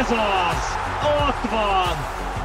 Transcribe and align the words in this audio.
Ez 0.00 0.10
az! 0.10 0.62
Ott 1.28 1.50
van! 1.50 1.96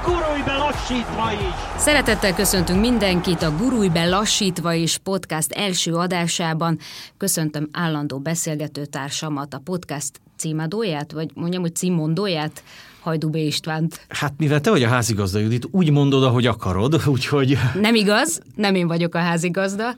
Gurulj 0.04 0.42
be 0.46 0.56
lassítva 0.56 1.32
is! 1.32 1.82
Szeretettel 1.82 2.34
köszöntünk 2.34 2.80
mindenkit 2.80 3.42
a 3.42 3.56
Gurulj 3.56 3.88
be 3.88 4.06
lassítva 4.06 4.74
is 4.74 4.98
podcast 4.98 5.52
első 5.52 5.94
adásában. 5.94 6.80
Köszöntöm 7.18 7.70
állandó 7.72 8.20
beszélgetőtársamat, 8.20 9.54
a 9.54 9.62
podcast 9.64 10.22
címadóját, 10.38 11.12
vagy 11.12 11.30
mondjam, 11.34 11.62
hogy 11.62 11.76
címmondóját, 11.76 12.64
Hajdú 13.02 13.30
B. 13.30 13.36
Istvánt. 13.36 14.06
Hát 14.10 14.34
mivel 14.38 14.62
te 14.62 14.70
vagy 14.70 14.84
a 14.84 14.88
házigazda, 14.88 15.40
Judit, 15.40 15.68
úgy 15.72 15.92
mondod, 15.92 16.24
ahogy 16.24 16.46
akarod, 16.46 17.02
úgyhogy... 17.16 17.58
Nem 17.82 17.96
igaz, 17.96 18.42
nem 18.56 18.76
én 18.76 18.88
vagyok 18.88 19.16
a 19.16 19.20
házigazda. 19.20 19.96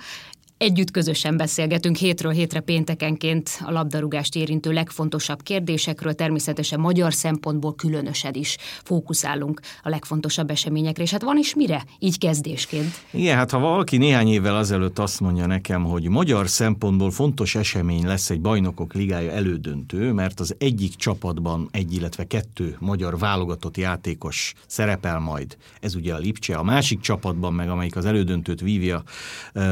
Együtt 0.58 0.92
közösen 0.92 1.38
beszélgetünk 1.38 1.96
hétről 1.96 2.32
hétre 2.32 2.60
péntekenként 2.60 3.60
a 3.66 3.72
labdarúgást 3.72 4.36
érintő 4.36 4.72
legfontosabb 4.72 5.42
kérdésekről, 5.44 6.14
természetesen 6.14 6.80
magyar 6.80 7.14
szempontból 7.14 7.76
különösen 7.76 8.34
is 8.34 8.58
fókuszálunk 8.84 9.60
a 9.84 9.90
legfontosabb 9.90 10.50
eseményekre, 10.50 11.04
és 11.04 11.12
hát 11.12 11.24
van 11.24 11.38
is 11.38 11.56
mire, 11.56 11.86
így 12.00 12.18
kezdésként. 12.18 13.02
Igen, 13.12 13.38
hát 13.38 13.52
ha 13.52 13.60
valaki 13.60 13.98
néhány 13.98 14.28
évvel 14.28 14.56
azelőtt 14.56 15.00
azt 15.00 15.20
mondja 15.20 15.46
nekem, 15.46 15.84
hogy 15.84 16.10
magyar 16.10 16.50
szempontból 16.50 17.12
fontos 17.12 17.56
esemény 17.56 18.06
lesz 18.06 18.30
egy 18.30 18.42
bajnokok 18.42 18.94
ligája 18.94 19.32
elődöntő, 19.32 20.12
mert 20.12 20.40
az 20.40 20.56
egyik 20.58 20.96
csapatban 20.96 21.70
egy, 21.72 21.94
illetve 21.94 22.24
kettő 22.24 22.76
magyar 22.80 23.18
válogatott 23.18 23.78
játékos 23.78 24.54
szerepel 24.68 25.20
majd, 25.20 25.58
ez 25.82 25.96
ugye 25.96 26.14
a 26.14 26.18
Lipcse, 26.18 26.56
a 26.56 26.64
másik 26.64 27.00
csapatban 27.00 27.54
meg, 27.54 27.70
amelyik 27.70 27.96
az 27.96 28.06
elődöntőt 28.06 28.62
vívja, 28.62 29.04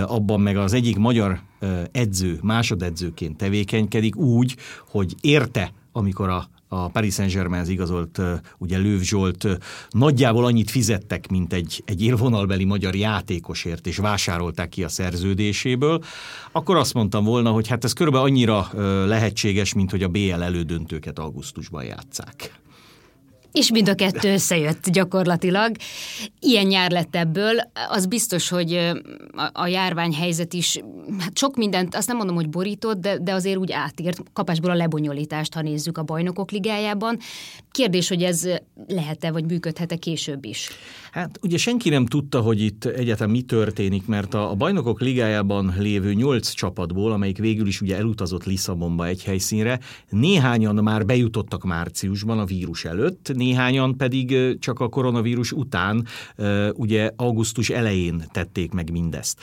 abban 0.08 0.42
meg 0.42 0.58
az 0.58 0.74
egyik 0.76 0.98
magyar 0.98 1.42
edző 1.92 2.40
másodedzőként 2.42 3.38
tevékenykedik 3.38 4.16
úgy, 4.16 4.56
hogy 4.88 5.16
érte, 5.22 5.74
amikor 5.92 6.30
a 6.30 6.50
a 6.68 6.88
Paris 6.88 7.14
Saint-Germainhez 7.14 7.70
igazolt 7.70 8.22
ugye 8.58 8.78
Lőv 8.78 9.02
Zsolt 9.02 9.48
nagyjából 9.90 10.46
annyit 10.46 10.72
fizettek, 10.72 11.28
mint 11.30 11.54
egy, 11.54 11.84
egy 11.86 12.04
élvonalbeli 12.04 12.64
magyar 12.64 12.96
játékosért, 12.96 13.88
és 13.88 13.98
vásárolták 13.98 14.70
ki 14.70 14.84
a 14.84 14.90
szerződéséből, 14.90 16.04
akkor 16.52 16.76
azt 16.76 16.94
mondtam 16.94 17.24
volna, 17.24 17.52
hogy 17.52 17.68
hát 17.68 17.84
ez 17.84 17.94
körülbelül 17.94 18.28
annyira 18.28 18.70
lehetséges, 19.06 19.74
mint 19.74 19.92
hogy 19.92 20.04
a 20.04 20.08
BL 20.08 20.42
elődöntőket 20.42 21.20
augusztusban 21.20 21.84
játszák. 21.84 22.64
És 23.56 23.72
mind 23.72 23.90
a 23.90 23.96
kettő 23.96 24.34
összejött 24.34 24.90
gyakorlatilag. 24.90 25.76
Ilyen 26.40 26.66
nyár 26.66 26.92
lett 26.92 27.16
ebből. 27.16 27.56
Az 27.90 28.06
biztos, 28.06 28.50
hogy 28.50 28.92
a 29.54 29.68
járványhelyzet 29.68 30.54
is, 30.54 30.80
hát 31.20 31.38
sok 31.38 31.56
mindent, 31.56 31.96
azt 31.96 32.08
nem 32.08 32.18
mondom, 32.18 32.36
hogy 32.36 32.50
borított, 32.50 32.98
de, 32.98 33.18
de 33.18 33.34
azért 33.34 33.58
úgy 33.58 33.72
átírt 33.72 34.24
kapásból 34.34 34.72
a 34.72 34.76
lebonyolítást, 34.76 35.54
ha 35.54 35.62
nézzük 35.62 35.98
a 35.98 36.04
bajnokok 36.04 36.52
ligájában. 36.52 37.18
Kérdés, 37.72 38.08
hogy 38.08 38.24
ez 38.24 38.48
lehet-e, 38.88 39.32
vagy 39.32 39.46
működhet-e 39.46 39.96
később 39.96 40.46
is? 40.46 40.70
Hát 41.12 41.40
ugye 41.42 41.58
senki 41.58 41.90
nem 41.90 42.06
tudta, 42.06 42.42
hogy 42.42 42.62
itt 42.62 42.86
egyáltalán 42.86 43.32
mi 43.32 43.42
történik, 43.42 44.06
mert 44.06 44.34
a, 44.34 44.52
a 44.52 44.56
bajnokok 44.56 45.02
ligájában 45.02 45.74
lévő 45.78 46.14
nyolc 46.14 46.50
csapatból, 46.50 47.12
amelyik 47.12 47.38
végül 47.38 47.68
is 47.68 47.82
ugye 47.82 47.96
elutazott 47.96 48.44
Lisszabonba 48.44 49.08
egy 49.08 49.24
helyszínre, 49.24 49.80
néhányan 50.10 50.76
már 50.76 51.06
bejutottak 51.06 51.64
márciusban 51.64 52.40
a 52.40 52.46
vírus 52.46 52.86
előtt, 52.86 53.32
néhányan 53.46 53.98
pedig 53.98 54.58
csak 54.60 54.80
a 54.80 54.90
koronavírus 54.90 55.52
után, 55.52 56.06
ugye 56.74 57.12
augusztus 57.16 57.70
elején 57.70 58.24
tették 58.32 58.72
meg 58.72 58.92
mindezt. 58.92 59.40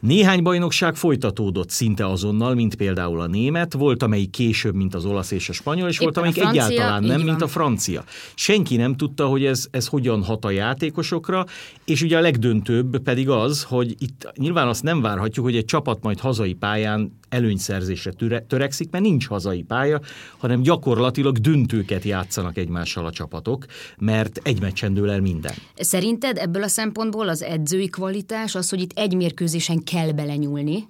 Néhány 0.00 0.42
bajnokság 0.42 0.96
folytatódott 0.96 1.70
szinte 1.70 2.06
azonnal, 2.06 2.54
mint 2.54 2.74
például 2.74 3.20
a 3.20 3.26
német, 3.26 3.72
volt 3.72 4.02
amelyik 4.02 4.30
később, 4.30 4.74
mint 4.74 4.94
az 4.94 5.04
olasz 5.04 5.30
és 5.30 5.48
a 5.48 5.52
spanyol, 5.52 5.88
és 5.88 5.94
Éppen 5.94 6.04
volt 6.04 6.16
amelyik 6.16 6.36
francia, 6.36 6.64
egyáltalán 6.64 7.04
nem, 7.04 7.20
mint 7.20 7.42
a 7.42 7.48
francia. 7.48 8.04
Senki 8.34 8.76
nem 8.76 8.96
tudta, 8.96 9.26
hogy 9.26 9.44
ez, 9.44 9.66
ez 9.70 9.86
hogyan 9.86 10.22
hat 10.22 10.44
a 10.44 10.50
játékosokra, 10.50 11.46
és 11.84 12.02
ugye 12.02 12.16
a 12.16 12.20
legdöntőbb 12.20 12.98
pedig 12.98 13.28
az, 13.28 13.62
hogy 13.62 13.94
itt 13.98 14.32
nyilván 14.36 14.68
azt 14.68 14.82
nem 14.82 15.00
várhatjuk, 15.00 15.44
hogy 15.44 15.56
egy 15.56 15.64
csapat 15.64 16.02
majd 16.02 16.20
hazai 16.20 16.52
pályán 16.54 17.18
előnyszerzésre 17.30 18.12
töre, 18.12 18.40
törekszik, 18.40 18.90
mert 18.90 19.04
nincs 19.04 19.28
hazai 19.28 19.62
pálya, 19.62 20.00
hanem 20.38 20.62
gyakorlatilag 20.62 21.38
döntőket 21.38 22.04
játszanak 22.04 22.56
egymással 22.56 23.06
a 23.06 23.10
csapatok, 23.10 23.64
mert 23.98 24.40
egy 24.42 24.60
meccsen 24.60 24.94
dől 24.94 25.10
el 25.10 25.20
minden. 25.20 25.52
Szerinted 25.74 26.38
ebből 26.38 26.62
a 26.62 26.68
szempontból 26.68 27.28
az 27.28 27.42
edzői 27.42 27.88
kvalitás, 27.88 28.54
az, 28.54 28.70
hogy 28.70 28.80
itt 28.80 28.98
egy 28.98 29.14
mérkőzésen 29.14 29.84
kell 29.90 30.14
belenyúlni, 30.14 30.86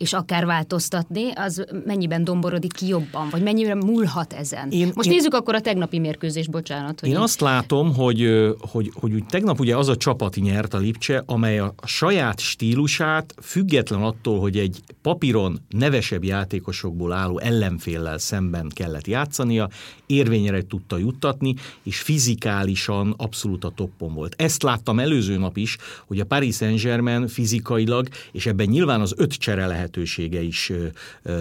és 0.00 0.12
akár 0.12 0.46
változtatni, 0.46 1.32
az 1.34 1.64
mennyiben 1.84 2.24
domborodik 2.24 2.72
ki 2.72 2.86
jobban, 2.86 3.28
vagy 3.30 3.42
mennyire 3.42 3.74
múlhat 3.74 4.32
ezen? 4.32 4.70
Én, 4.70 4.90
Most 4.94 5.08
én, 5.08 5.14
nézzük 5.14 5.34
akkor 5.34 5.54
a 5.54 5.60
tegnapi 5.60 5.98
mérkőzés, 5.98 6.48
bocsánat. 6.48 7.00
Hogy 7.00 7.08
én 7.08 7.16
azt 7.16 7.40
látom, 7.40 7.94
hogy, 7.94 8.50
hogy, 8.60 8.92
hogy 8.94 9.12
úgy 9.12 9.26
tegnap 9.26 9.60
ugye 9.60 9.76
az 9.76 9.88
a 9.88 9.96
csapat 9.96 10.36
nyert 10.36 10.74
a 10.74 10.78
Lipcse, 10.78 11.22
amely 11.26 11.58
a 11.58 11.74
saját 11.84 12.40
stílusát 12.40 13.34
független 13.42 14.02
attól, 14.02 14.40
hogy 14.40 14.58
egy 14.58 14.80
papíron 15.02 15.60
nevesebb 15.68 16.24
játékosokból 16.24 17.12
álló 17.12 17.38
ellenféllel 17.38 18.18
szemben 18.18 18.70
kellett 18.74 19.06
játszania, 19.06 19.68
érvényre 20.06 20.62
tudta 20.66 20.98
juttatni, 20.98 21.54
és 21.82 22.00
fizikálisan 22.00 23.14
abszolút 23.16 23.64
a 23.64 23.72
toppon 23.74 24.14
volt. 24.14 24.34
Ezt 24.36 24.62
láttam 24.62 24.98
előző 24.98 25.36
nap 25.36 25.56
is, 25.56 25.76
hogy 26.06 26.20
a 26.20 26.24
Paris 26.24 26.56
Saint-Germain 26.56 27.28
fizikailag, 27.28 28.08
és 28.32 28.46
ebben 28.46 28.66
nyilván 28.66 29.00
az 29.00 29.14
öt 29.16 29.32
csere 29.32 29.66
lehetősége 29.90 30.42
is 30.42 30.72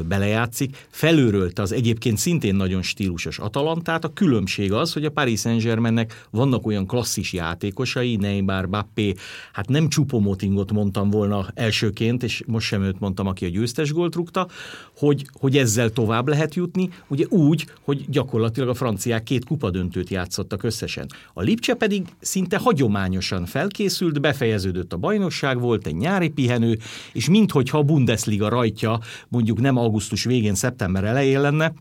belejátszik, 0.08 0.88
felőrölte 0.90 1.62
az 1.62 1.72
egyébként 1.72 2.18
szintén 2.18 2.56
nagyon 2.56 2.82
stílusos 2.82 3.40
Atalantát. 3.40 4.04
A 4.04 4.14
különbség 4.14 4.74
az, 4.74 4.94
hogy 4.94 5.06
a 5.06 5.10
Paris 5.10 5.40
Saint-Germainnek 5.40 6.26
vannak 6.30 6.66
olyan 6.66 6.88
klasszis 6.88 7.34
játékosai, 7.34 8.16
Neymar, 8.16 8.70
Bappé, 8.70 9.14
hát 9.54 9.70
nem 9.70 9.90
Csupomotingot 9.90 10.72
mondtam 10.72 11.10
volna 11.10 11.48
elsőként, 11.54 12.24
és 12.24 12.44
most 12.46 12.68
sem 12.68 12.84
őt 12.84 13.00
mondtam, 13.00 13.28
aki 13.28 13.46
a 13.46 13.50
győztes 13.50 13.92
gólt 13.92 14.16
rúgta, 14.16 14.48
hogy, 14.98 15.26
hogy 15.34 15.58
ezzel 15.58 15.90
tovább 15.90 16.28
lehet 16.28 16.56
jutni, 16.56 16.90
ugye 17.08 17.26
úgy, 17.28 17.66
hogy 17.82 18.06
gyakorlatilag 18.10 18.70
a 18.70 18.74
franciák 18.74 19.24
két 19.24 19.46
kupadöntőt 19.46 20.10
játszottak 20.10 20.64
összesen. 20.64 21.08
A 21.34 21.42
Lipcse 21.42 21.74
pedig 21.74 22.06
szinte 22.20 22.58
hagyományosan 22.58 23.46
felkészült, 23.46 24.22
befejeződött 24.22 24.94
a 24.94 24.98
bajnokság, 24.98 25.60
volt 25.60 25.88
egy 25.88 25.96
nyári 25.96 26.30
pihenő, 26.30 26.78
és 27.14 27.30
minthogyha 27.30 27.78
a 27.78 27.84
Bundesliga 27.84 28.39
rajtja 28.48 29.00
mondjuk 29.28 29.60
nem 29.60 29.78
augusztus 29.78 30.24
végén, 30.24 30.56
szeptember 30.56 31.04
elején 31.04 31.42
lenne, 31.42 31.74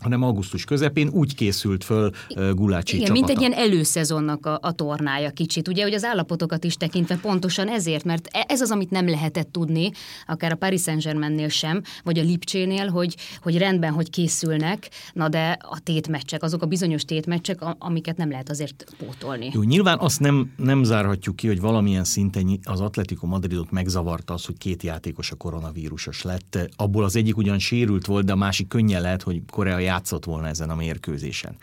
hanem 0.00 0.22
augusztus 0.22 0.64
közepén 0.64 1.08
úgy 1.08 1.34
készült 1.34 1.84
föl 1.84 2.10
Gulácsi 2.54 2.94
Igen, 2.94 3.06
csapata. 3.06 3.26
mint 3.26 3.38
egy 3.38 3.40
ilyen 3.40 3.68
előszezonnak 3.68 4.46
a, 4.46 4.58
a 4.62 4.72
tornája 4.72 5.30
kicsit, 5.30 5.68
ugye, 5.68 5.82
hogy 5.82 5.94
az 5.94 6.04
állapotokat 6.04 6.64
is 6.64 6.74
tekintve 6.74 7.16
pontosan 7.16 7.68
ezért, 7.68 8.04
mert 8.04 8.28
e, 8.32 8.44
ez 8.48 8.60
az, 8.60 8.70
amit 8.70 8.90
nem 8.90 9.08
lehetett 9.08 9.52
tudni, 9.52 9.90
akár 10.26 10.52
a 10.52 10.54
Paris 10.54 10.82
Saint-Germainnél 10.82 11.48
sem, 11.48 11.82
vagy 12.04 12.18
a 12.18 12.22
Lipcsénél, 12.22 12.88
hogy, 12.88 13.16
hogy 13.42 13.58
rendben, 13.58 13.92
hogy 13.92 14.10
készülnek, 14.10 14.88
na 15.12 15.28
de 15.28 15.56
a 15.60 15.80
tétmeccsek, 15.82 16.42
azok 16.42 16.62
a 16.62 16.66
bizonyos 16.66 17.04
tétmeccsek, 17.04 17.58
amiket 17.78 18.16
nem 18.16 18.30
lehet 18.30 18.50
azért 18.50 18.84
pótolni. 18.98 19.50
Jó, 19.52 19.62
nyilván 19.62 19.98
azt 19.98 20.20
nem, 20.20 20.52
nem 20.56 20.82
zárhatjuk 20.82 21.36
ki, 21.36 21.46
hogy 21.46 21.60
valamilyen 21.60 22.04
szinten 22.04 22.60
az 22.62 22.80
Atletico 22.80 23.26
Madridot 23.26 23.70
megzavarta 23.70 24.34
az, 24.34 24.44
hogy 24.44 24.58
két 24.58 24.82
játékos 24.82 25.30
a 25.30 25.36
koronavírusos 25.36 26.22
lett. 26.22 26.58
Abból 26.76 27.04
az 27.04 27.16
egyik 27.16 27.36
ugyan 27.36 27.58
sérült 27.58 28.06
volt, 28.06 28.24
de 28.24 28.32
a 28.32 28.36
másik 28.36 28.68
könnyen 28.68 29.02
lehet, 29.02 29.22
hogy 29.22 29.42
Játszott 29.80 30.24
volna 30.24 30.46
ezen 30.46 30.70
a 30.70 30.74
mérkőzésen. 30.74 31.56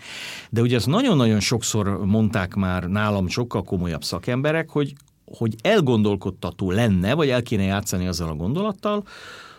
De 0.49 0.61
ugye 0.61 0.75
azt 0.75 0.87
nagyon-nagyon 0.87 1.39
sokszor 1.39 2.05
mondták 2.05 2.55
már 2.55 2.83
nálam 2.83 3.27
sokkal 3.27 3.63
komolyabb 3.63 4.03
szakemberek, 4.03 4.69
hogy, 4.69 4.93
hogy 5.25 5.55
elgondolkodtató 5.61 6.71
lenne, 6.71 7.13
vagy 7.13 7.29
el 7.29 7.41
kéne 7.41 7.63
játszani 7.63 8.07
azzal 8.07 8.29
a 8.29 8.35
gondolattal, 8.35 9.03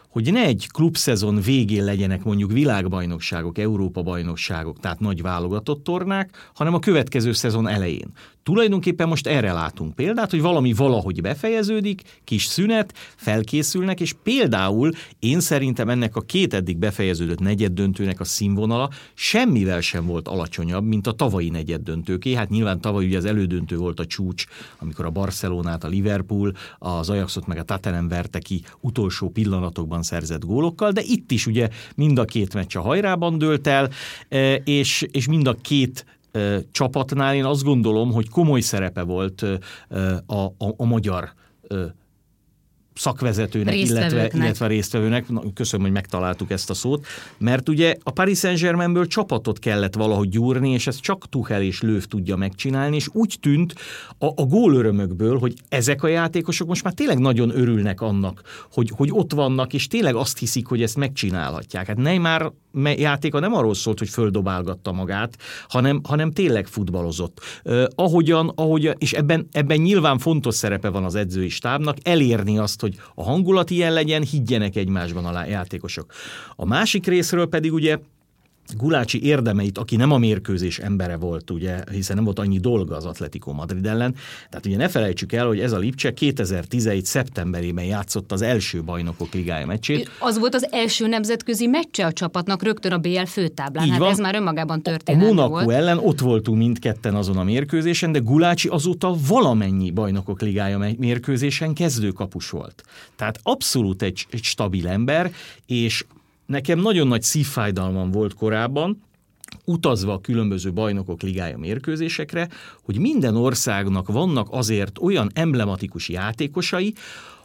hogy 0.09 0.33
ne 0.33 0.43
egy 0.43 0.69
klubszezon 0.73 1.41
végén 1.41 1.85
legyenek 1.85 2.25
mondjuk 2.25 2.53
világbajnokságok, 2.53 3.59
Európa-bajnokságok, 3.59 4.81
tehát 4.81 5.01
nagy 5.01 5.23
válogatott 5.23 5.85
tornák, 5.85 6.51
hanem 6.55 6.75
a 6.75 6.79
következő 6.79 7.33
szezon 7.33 7.69
elején. 7.69 8.13
Tulajdonképpen 8.43 9.09
most 9.09 9.27
erre 9.27 9.53
látunk 9.53 9.95
példát, 9.95 10.31
hogy 10.31 10.41
valami 10.41 10.73
valahogy 10.73 11.21
befejeződik, 11.21 12.03
kis 12.25 12.45
szünet, 12.45 12.95
felkészülnek, 13.17 14.01
és 14.01 14.15
például 14.23 14.91
én 15.19 15.41
szerintem 15.41 15.89
ennek 15.89 16.17
a 16.17 16.21
két 16.21 16.55
eddig 16.55 16.77
befejeződött 16.77 17.41
negyed 17.41 17.73
döntőnek 17.73 18.21
a 18.21 18.25
színvonala 18.25 18.91
semmivel 19.15 19.81
sem 19.81 20.07
volt 20.07 20.29
alacsonyabb, 20.29 20.85
mint 20.85 21.07
a 21.07 21.13
tavalyi 21.13 21.49
negyed 21.49 21.83
döntőké. 21.83 22.35
Hát 22.35 22.49
nyilván 22.49 22.81
tavaly 22.81 23.05
ugye 23.05 23.17
az 23.17 23.25
elődöntő 23.25 23.77
volt 23.77 24.01
a 24.01 24.07
csúcs, 24.07 24.45
amikor 24.79 25.05
a 25.05 25.11
Barcelonát, 25.11 25.85
a 25.85 25.89
Liverpool, 25.89 26.53
az 26.79 27.11
Ajaxot 27.11 27.47
meg 27.47 27.59
a 27.59 27.63
Tottenham 27.63 28.09
verte 28.09 28.39
ki 28.39 28.63
utolsó 28.81 29.29
pillanatokban 29.29 30.03
szerzett 30.03 30.45
gólokkal, 30.45 30.91
de 30.91 31.01
itt 31.05 31.31
is 31.31 31.47
ugye 31.47 31.69
mind 31.95 32.19
a 32.19 32.25
két 32.25 32.55
meccs 32.55 32.77
a 32.77 32.81
hajrában 32.81 33.39
dőlt 33.39 33.67
el, 33.67 33.91
e, 34.29 34.55
és, 34.55 35.07
és 35.11 35.29
mind 35.29 35.47
a 35.47 35.55
két 35.55 36.05
csapatnál 36.71 37.35
én 37.35 37.45
azt 37.45 37.63
gondolom, 37.63 38.13
hogy 38.13 38.29
komoly 38.29 38.61
szerepe 38.61 39.03
volt 39.03 39.45
a, 40.27 40.35
a, 40.35 40.75
a 40.77 40.85
magyar 40.85 41.33
szakvezetőnek, 42.99 43.77
illetve, 43.77 44.31
illetve 44.35 44.67
résztvevőnek, 44.67 45.29
Na, 45.29 45.43
köszönöm, 45.55 45.87
hogy 45.87 45.95
megtaláltuk 45.95 46.51
ezt 46.51 46.71
a 46.71 46.75
szót, 46.75 47.07
mert 47.39 47.69
ugye 47.69 47.95
a 48.03 48.11
Paris 48.11 48.39
Saint-Germainből 48.39 49.07
csapatot 49.07 49.59
kellett 49.59 49.95
valahogy 49.95 50.29
gyúrni, 50.29 50.71
és 50.71 50.87
ezt 50.87 51.01
csak 51.01 51.29
Tuchel 51.29 51.63
és 51.63 51.81
Löw 51.81 52.01
tudja 52.01 52.37
megcsinálni, 52.37 52.97
és 52.97 53.09
úgy 53.13 53.37
tűnt 53.41 53.75
a, 54.19 54.27
a 54.27 54.45
gólörömökből, 54.45 55.39
hogy 55.39 55.55
ezek 55.69 56.03
a 56.03 56.09
játékosok 56.09 56.69
most 56.69 56.85
már 56.85 56.93
tényleg 56.93 57.19
nagyon 57.19 57.51
örülnek 57.59 58.01
annak, 58.01 58.43
hogy, 58.73 58.91
hogy 58.97 59.09
ott 59.13 59.33
vannak, 59.33 59.73
és 59.73 59.87
tényleg 59.87 60.15
azt 60.15 60.39
hiszik, 60.39 60.67
hogy 60.67 60.83
ezt 60.83 60.97
megcsinálhatják. 60.97 61.87
Hát 61.87 61.97
Neymar 61.97 62.53
játéka 62.85 63.39
nem 63.39 63.55
arról 63.55 63.75
szólt, 63.75 63.99
hogy 63.99 64.09
földobálgatta 64.09 64.93
magát, 64.93 65.37
hanem, 65.69 66.01
hanem 66.05 66.33
tényleg 66.33 66.67
futballozott. 66.67 67.41
Uh, 67.65 67.85
ahogyan, 67.95 68.53
ahogyan, 68.55 68.95
és 68.99 69.13
ebben, 69.13 69.49
ebben 69.53 69.79
nyilván 69.79 70.19
fontos 70.19 70.55
szerepe 70.55 70.89
van 70.89 71.05
az 71.05 71.15
edzői 71.15 71.49
stábnak, 71.49 71.97
elérni 72.03 72.59
azt, 72.59 72.81
hogy 72.81 72.95
a 73.15 73.23
hangulat 73.23 73.71
ilyen 73.71 73.93
legyen, 73.93 74.23
higgyenek 74.23 74.77
egymásban 74.77 75.25
a 75.25 75.47
játékosok. 75.47 76.13
A 76.57 76.65
másik 76.65 77.07
részről 77.07 77.49
pedig 77.49 77.73
ugye 77.73 77.99
Gulácsi 78.77 79.25
érdemeit, 79.25 79.79
aki 79.79 79.97
nem 79.97 80.11
a 80.11 80.19
mérkőzés 80.19 80.79
embere 80.79 81.17
volt, 81.17 81.51
ugye, 81.51 81.85
hiszen 81.91 82.17
nem 82.17 82.25
volt 82.25 82.39
annyi 82.39 82.59
dolga 82.59 82.97
az 82.97 83.05
Atletico 83.05 83.53
Madrid 83.53 83.87
ellen. 83.87 84.15
Tehát 84.51 84.67
ugye 84.67 84.77
ne 84.77 84.89
felejtsük 84.89 85.33
el, 85.33 85.47
hogy 85.47 85.61
ez 85.61 85.73
a 85.73 85.79
Lipcse 85.79 86.13
2011. 86.13 87.05
szeptemberében 87.05 87.85
játszott 87.85 88.33
az 88.33 88.43
első 88.43 88.83
bajnokok 88.83 89.33
ligája 89.33 89.67
meccsét. 89.67 90.11
Az 90.19 90.39
volt 90.39 90.55
az 90.55 90.69
első 90.73 91.07
nemzetközi 91.07 91.67
meccse 91.67 92.07
a 92.07 92.13
csapatnak 92.13 92.63
rögtön 92.63 92.93
a 92.93 92.99
BL 92.99 93.25
főtáblán. 93.27 93.85
Így 93.85 93.91
hát 93.91 93.99
van. 93.99 94.11
ez 94.11 94.19
már 94.19 94.35
önmagában 94.35 94.83
történt. 94.83 95.23
A 95.23 95.27
Monaco 95.27 95.49
volt. 95.49 95.71
ellen 95.71 95.99
ott 95.99 96.21
voltunk 96.21 96.59
mindketten 96.59 97.15
azon 97.15 97.37
a 97.37 97.45
mérkőzésen, 97.45 98.13
de 98.13 98.19
Gulácsi 98.19 98.69
azóta 98.69 99.15
valamennyi 99.29 99.91
bajnokok 99.91 100.41
ligája 100.41 100.79
mérkőzésen 100.99 101.75
kezdőkapus 101.75 102.51
volt. 102.51 102.83
Tehát 103.17 103.41
abszolút 103.43 104.03
egy, 104.03 104.27
egy 104.31 104.43
stabil 104.43 104.89
ember, 104.89 105.33
és 105.67 106.05
Nekem 106.49 106.79
nagyon 106.79 107.07
nagy 107.07 107.23
szívfájdalmam 107.23 108.11
volt 108.11 108.35
korábban, 108.35 109.03
utazva 109.65 110.13
a 110.13 110.21
különböző 110.21 110.73
bajnokok 110.73 111.23
ligája 111.23 111.59
mérkőzésekre, 111.59 112.49
hogy 112.83 112.99
minden 112.99 113.37
országnak 113.37 114.09
vannak 114.09 114.49
azért 114.51 114.99
olyan 115.01 115.31
emblematikus 115.35 116.09
játékosai, 116.09 116.95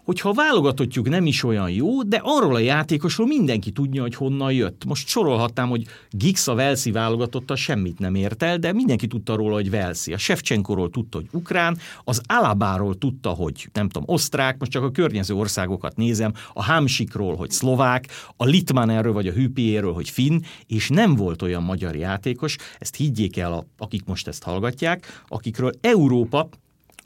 hogyha 0.03 0.29
a 0.29 0.33
válogatottjuk 0.33 1.09
nem 1.09 1.25
is 1.25 1.43
olyan 1.43 1.69
jó, 1.69 2.03
de 2.03 2.21
arról 2.23 2.55
a 2.55 2.59
játékosról 2.59 3.27
mindenki 3.27 3.71
tudja, 3.71 4.01
hogy 4.01 4.15
honnan 4.15 4.51
jött. 4.51 4.85
Most 4.85 5.07
sorolhatnám, 5.07 5.69
hogy 5.69 5.85
Gix 6.09 6.47
a 6.47 6.53
Velszi 6.53 6.91
válogatotta 6.91 7.55
semmit 7.55 7.99
nem 7.99 8.15
ért 8.15 8.43
el, 8.43 8.57
de 8.57 8.73
mindenki 8.73 9.07
tudta 9.07 9.35
róla, 9.35 9.53
hogy 9.53 9.69
Velszi. 9.69 10.13
A 10.13 10.17
Shevchenkoról 10.17 10.89
tudta, 10.89 11.17
hogy 11.17 11.27
ukrán, 11.31 11.77
az 12.03 12.21
Alabáról 12.25 12.97
tudta, 12.97 13.29
hogy 13.29 13.69
nem 13.73 13.89
tudom, 13.89 14.13
osztrák, 14.13 14.59
most 14.59 14.71
csak 14.71 14.83
a 14.83 14.91
környező 14.91 15.33
országokat 15.33 15.95
nézem, 15.95 16.33
a 16.53 16.63
Hámsikról, 16.63 17.35
hogy 17.35 17.51
szlovák, 17.51 18.07
a 18.37 18.45
Litmanerről 18.45 19.13
vagy 19.13 19.27
a 19.27 19.31
Hüpiéről, 19.31 19.93
hogy 19.93 20.09
finn, 20.09 20.39
és 20.67 20.89
nem 20.89 21.15
volt 21.15 21.41
olyan 21.41 21.63
magyar 21.63 21.95
játékos, 21.95 22.55
ezt 22.79 22.95
higgyék 22.95 23.37
el, 23.37 23.67
akik 23.77 24.05
most 24.05 24.27
ezt 24.27 24.43
hallgatják, 24.43 25.23
akikről 25.27 25.71
Európa 25.81 26.49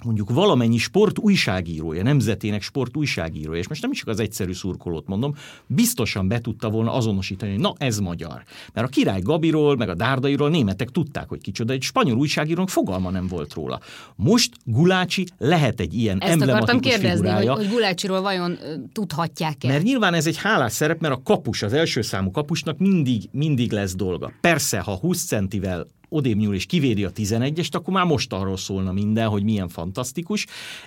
mondjuk 0.03 0.29
valamennyi 0.29 0.77
sport 0.77 1.19
újságírója, 1.19 2.03
nemzetének 2.03 2.61
sport 2.61 2.97
újságírója, 2.97 3.59
és 3.59 3.67
most 3.67 3.81
nem 3.81 3.91
csak 3.91 4.07
az 4.07 4.19
egyszerű 4.19 4.53
szurkolót 4.53 5.07
mondom, 5.07 5.35
biztosan 5.65 6.27
be 6.27 6.39
tudta 6.41 6.69
volna 6.69 6.93
azonosítani, 6.93 7.51
hogy 7.51 7.61
na 7.61 7.73
ez 7.77 7.99
magyar. 7.99 8.43
Mert 8.73 8.87
a 8.87 8.89
király 8.89 9.21
Gabiról, 9.21 9.75
meg 9.75 9.89
a 9.89 9.95
Dárdairól 9.95 10.49
németek 10.49 10.89
tudták, 10.89 11.29
hogy 11.29 11.41
kicsoda, 11.41 11.73
egy 11.73 11.81
spanyol 11.81 12.17
újságírónak 12.17 12.69
fogalma 12.69 13.09
nem 13.09 13.27
volt 13.27 13.53
róla. 13.53 13.79
Most 14.15 14.55
Gulácsi 14.63 15.25
lehet 15.37 15.79
egy 15.79 15.93
ilyen 15.93 16.21
Ezt 16.21 16.41
akartam 16.41 16.79
kérdezni, 16.79 17.09
figurája, 17.09 17.53
hogy, 17.53 17.65
hogy 17.65 17.73
Gulácsiról 17.73 18.21
vajon 18.21 18.57
tudhatják-e? 18.93 19.67
Mert 19.67 19.83
nyilván 19.83 20.13
ez 20.13 20.27
egy 20.27 20.37
hálás 20.37 20.71
szerep, 20.71 21.01
mert 21.01 21.13
a 21.13 21.21
kapus, 21.23 21.61
az 21.61 21.73
első 21.73 22.01
számú 22.01 22.31
kapusnak 22.31 22.77
mindig, 22.77 23.29
mindig 23.31 23.71
lesz 23.71 23.95
dolga. 23.95 24.31
Persze, 24.41 24.79
ha 24.79 24.95
20 24.95 25.25
centivel 25.25 25.87
odébb 26.09 26.37
nyúl 26.37 26.55
és 26.55 26.65
kivédi 26.65 27.03
a 27.03 27.11
11-est, 27.11 27.71
akkor 27.71 27.93
már 27.93 28.05
most 28.05 28.33
arról 28.33 28.57
szólna 28.57 28.91
minden, 28.91 29.27
hogy 29.27 29.43
milyen 29.43 29.69
fantasztikus. 29.69 30.45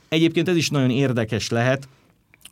Egyébként 0.08 0.48
ez 0.48 0.56
is 0.56 0.68
nagyon 0.70 0.90
érdekes 0.90 1.48
lehet, 1.48 1.88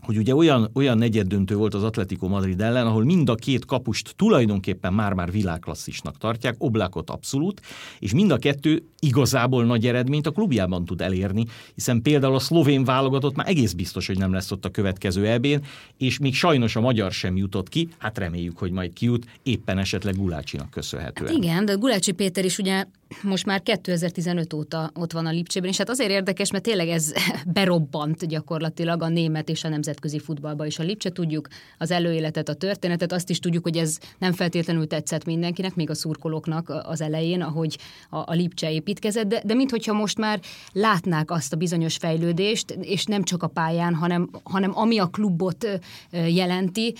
hogy 0.08 0.16
ugye 0.16 0.34
olyan, 0.34 0.70
olyan 0.74 0.98
negyeddöntő 0.98 1.54
volt 1.56 1.74
az 1.74 1.82
Atletico 1.82 2.28
Madrid 2.28 2.60
ellen, 2.60 2.86
ahol 2.86 3.04
mind 3.04 3.28
a 3.28 3.34
két 3.34 3.64
kapust 3.64 4.14
tulajdonképpen 4.16 4.92
már-már 4.92 5.30
világklasszisnak 5.30 6.18
tartják, 6.18 6.54
Oblakot 6.58 7.10
abszolút, 7.10 7.60
és 7.98 8.12
mind 8.12 8.30
a 8.30 8.36
kettő 8.36 8.82
igazából 8.98 9.64
nagy 9.64 9.86
eredményt 9.86 10.26
a 10.26 10.30
klubjában 10.30 10.84
tud 10.84 11.00
elérni, 11.00 11.44
hiszen 11.74 12.02
például 12.02 12.34
a 12.34 12.38
szlovén 12.38 12.84
válogatott 12.84 13.36
már 13.36 13.48
egész 13.48 13.72
biztos, 13.72 14.06
hogy 14.06 14.18
nem 14.18 14.32
lesz 14.32 14.50
ott 14.50 14.64
a 14.64 14.70
következő 14.70 15.26
ebén, 15.26 15.64
és 15.96 16.18
még 16.18 16.34
sajnos 16.34 16.76
a 16.76 16.80
magyar 16.80 17.12
sem 17.12 17.36
jutott 17.36 17.68
ki, 17.68 17.88
hát 17.98 18.18
reméljük, 18.18 18.58
hogy 18.58 18.70
majd 18.70 18.92
kijut, 18.92 19.26
éppen 19.42 19.78
esetleg 19.78 20.16
Gulácsinak 20.16 20.70
köszönhetően. 20.70 21.32
Hát 21.32 21.42
igen, 21.42 21.64
de 21.64 21.72
Gulácsi 21.72 22.12
Péter 22.12 22.44
is 22.44 22.58
ugye 22.58 22.84
most 23.22 23.46
már 23.46 23.62
2015 23.62 24.52
óta 24.52 24.90
ott 24.94 25.12
van 25.12 25.26
a 25.26 25.30
Lipcsében, 25.30 25.68
és 25.68 25.76
hát 25.76 25.88
azért 25.88 26.10
érdekes, 26.10 26.50
mert 26.50 26.64
tényleg 26.64 26.88
ez 26.88 27.12
berobbant 27.54 28.26
gyakorlatilag 28.26 29.02
a 29.02 29.08
német 29.08 29.48
és 29.48 29.64
a 29.64 29.68
nemzetközi 29.68 30.18
futballba 30.18 30.66
is. 30.66 30.78
A 30.78 30.82
Lipcse 30.82 31.10
tudjuk 31.10 31.48
az 31.78 31.90
előéletet, 31.90 32.48
a 32.48 32.54
történetet, 32.54 33.12
azt 33.12 33.30
is 33.30 33.38
tudjuk, 33.38 33.62
hogy 33.62 33.76
ez 33.76 33.98
nem 34.18 34.32
feltétlenül 34.32 34.86
tetszett 34.86 35.24
mindenkinek, 35.24 35.74
még 35.74 35.90
a 35.90 35.94
szurkolóknak 35.94 36.82
az 36.82 37.00
elején, 37.00 37.42
ahogy 37.42 37.78
a, 38.10 38.16
a 38.16 38.32
Lipcse 38.32 38.72
építkezett, 38.72 39.26
de, 39.26 39.42
de 39.44 39.54
minthogyha 39.54 39.92
most 39.92 40.18
már 40.18 40.40
látnák 40.72 41.30
azt 41.30 41.52
a 41.52 41.56
bizonyos 41.56 41.96
fejlődést, 41.96 42.70
és 42.70 43.04
nem 43.04 43.22
csak 43.22 43.42
a 43.42 43.46
pályán, 43.46 43.94
hanem, 43.94 44.30
hanem 44.42 44.78
ami 44.78 44.98
a 44.98 45.06
klubot 45.06 45.80
jelenti, 46.10 46.94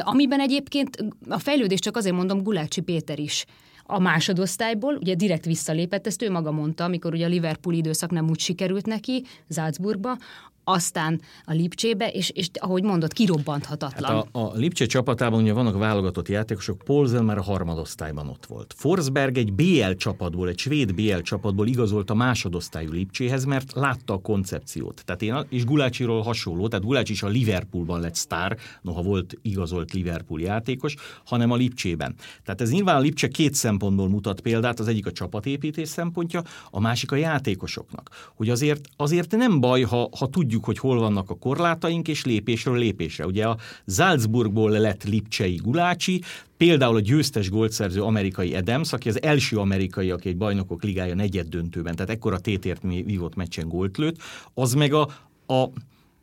amiben 0.00 0.40
egyébként 0.40 1.04
a 1.28 1.38
fejlődés 1.38 1.78
csak 1.78 1.96
azért 1.96 2.14
mondom 2.14 2.42
Gulácsi 2.42 2.80
Péter 2.80 3.18
is 3.18 3.44
a 3.86 3.98
másodosztályból, 3.98 4.94
ugye 4.94 5.14
direkt 5.14 5.44
visszalépett, 5.44 6.06
ezt 6.06 6.22
ő 6.22 6.30
maga 6.30 6.50
mondta, 6.50 6.84
amikor 6.84 7.12
ugye 7.12 7.24
a 7.24 7.28
Liverpool 7.28 7.74
időszak 7.74 8.10
nem 8.10 8.28
úgy 8.28 8.38
sikerült 8.38 8.86
neki, 8.86 9.24
Salzburgba, 9.50 10.16
aztán 10.64 11.20
a 11.44 11.52
Lipcsébe, 11.52 12.08
és, 12.08 12.30
és 12.30 12.48
ahogy 12.60 12.82
mondott, 12.82 13.12
kirobbanthatatlan. 13.12 14.14
Hát 14.14 14.28
a, 14.32 14.40
a 14.40 14.52
Lipcse 14.54 14.86
csapatában 14.86 15.42
ugye 15.42 15.52
vannak 15.52 15.78
válogatott 15.78 16.28
játékosok, 16.28 16.82
Polzen 16.84 17.24
már 17.24 17.38
a 17.38 17.42
harmadosztályban 17.42 18.28
ott 18.28 18.46
volt. 18.46 18.74
Forsberg 18.76 19.36
egy 19.36 19.52
BL 19.52 19.90
csapatból, 19.96 20.48
egy 20.48 20.58
svéd 20.58 20.94
BL 20.94 21.18
csapatból 21.18 21.66
igazolt 21.66 22.10
a 22.10 22.14
másodosztályú 22.14 22.92
Lipcséhez, 22.92 23.44
mert 23.44 23.72
látta 23.72 24.12
a 24.12 24.20
koncepciót. 24.20 25.02
Tehát 25.04 25.22
én, 25.22 25.46
és 25.48 25.64
Gulácsiról 25.64 26.22
hasonló, 26.22 26.68
tehát 26.68 26.84
Gulácsi 26.84 27.12
is 27.12 27.22
a 27.22 27.28
Liverpoolban 27.28 28.00
lett 28.00 28.14
sztár, 28.14 28.56
noha 28.82 29.02
volt 29.02 29.38
igazolt 29.42 29.92
Liverpool 29.92 30.40
játékos, 30.40 30.94
hanem 31.24 31.50
a 31.50 31.56
Lipcsében. 31.56 32.14
Tehát 32.44 32.60
ez 32.60 32.70
nyilván 32.70 32.96
a 32.96 33.00
Lipcse 33.00 33.28
két 33.28 33.54
szempontból 33.54 34.08
mutat 34.08 34.40
példát, 34.40 34.80
az 34.80 34.88
egyik 34.88 35.06
a 35.06 35.12
csapatépítés 35.12 35.88
szempontja, 35.88 36.42
a 36.70 36.80
másik 36.80 37.12
a 37.12 37.16
játékosoknak. 37.16 38.32
Hogy 38.34 38.50
azért, 38.50 38.88
azért 38.96 39.36
nem 39.36 39.60
baj, 39.60 39.80
ha, 39.82 40.08
ha 40.18 40.26
tudjuk 40.26 40.53
tudjuk, 40.54 40.64
hogy 40.64 40.90
hol 40.90 40.98
vannak 40.98 41.30
a 41.30 41.34
korlátaink, 41.34 42.08
és 42.08 42.24
lépésről 42.24 42.78
lépésre. 42.78 43.26
Ugye 43.26 43.46
a 43.46 43.56
Salzburgból 43.86 44.70
lett 44.70 45.04
Lipcsei 45.04 45.54
Gulácsi, 45.62 46.22
például 46.56 46.96
a 46.96 47.00
győztes 47.00 47.50
gólszerző 47.50 48.02
amerikai 48.02 48.54
Adams, 48.54 48.92
aki 48.92 49.08
az 49.08 49.22
első 49.22 49.56
amerikai, 49.56 50.10
aki 50.10 50.28
egy 50.28 50.36
bajnokok 50.36 50.82
ligája 50.82 51.14
negyed 51.14 51.46
döntőben, 51.46 51.94
tehát 51.94 52.10
ekkora 52.10 52.38
tétért 52.38 52.82
vívott 52.82 53.34
meccsen 53.34 53.68
gólt 53.68 53.96
lőtt, 53.96 54.16
az 54.54 54.74
meg 54.74 54.92
a, 54.92 55.08
a 55.46 55.68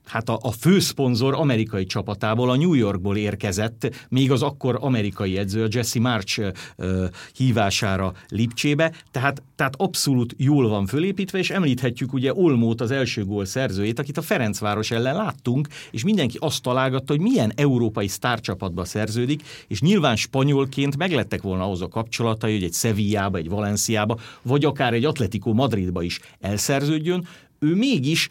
hát 0.05 0.29
a, 0.29 0.39
a 0.41 0.51
főszponzor 0.51 1.33
amerikai 1.33 1.85
csapatából, 1.85 2.49
a 2.49 2.55
New 2.55 2.73
Yorkból 2.73 3.17
érkezett, 3.17 4.05
még 4.09 4.31
az 4.31 4.41
akkor 4.41 4.77
amerikai 4.81 5.37
edző, 5.37 5.63
a 5.63 5.67
Jesse 5.69 5.99
March 5.99 6.53
uh, 6.77 7.05
hívására 7.35 8.13
Lipcsébe, 8.27 8.93
tehát, 9.11 9.43
tehát 9.55 9.73
abszolút 9.77 10.33
jól 10.37 10.69
van 10.69 10.85
fölépítve, 10.85 11.37
és 11.37 11.49
említhetjük 11.49 12.13
ugye 12.13 12.33
Olmót, 12.33 12.81
az 12.81 12.91
első 12.91 13.25
gól 13.25 13.45
szerzőjét, 13.45 13.99
akit 13.99 14.17
a 14.17 14.21
Ferencváros 14.21 14.91
ellen 14.91 15.15
láttunk, 15.15 15.67
és 15.91 16.03
mindenki 16.03 16.37
azt 16.39 16.61
találgatta, 16.61 17.13
hogy 17.13 17.21
milyen 17.21 17.51
európai 17.55 18.07
sztárcsapatba 18.07 18.85
szerződik, 18.85 19.43
és 19.67 19.81
nyilván 19.81 20.15
spanyolként 20.15 20.97
meglettek 20.97 21.41
volna 21.41 21.63
ahhoz 21.63 21.81
a 21.81 21.87
kapcsolatai, 21.87 22.53
hogy 22.53 22.63
egy 22.63 22.73
Sevillába, 22.73 23.37
egy 23.37 23.49
Valenciába, 23.49 24.19
vagy 24.41 24.65
akár 24.65 24.93
egy 24.93 25.05
Atletico 25.05 25.53
Madridba 25.53 26.01
is 26.01 26.19
elszerződjön, 26.39 27.27
ő 27.59 27.75
mégis 27.75 28.29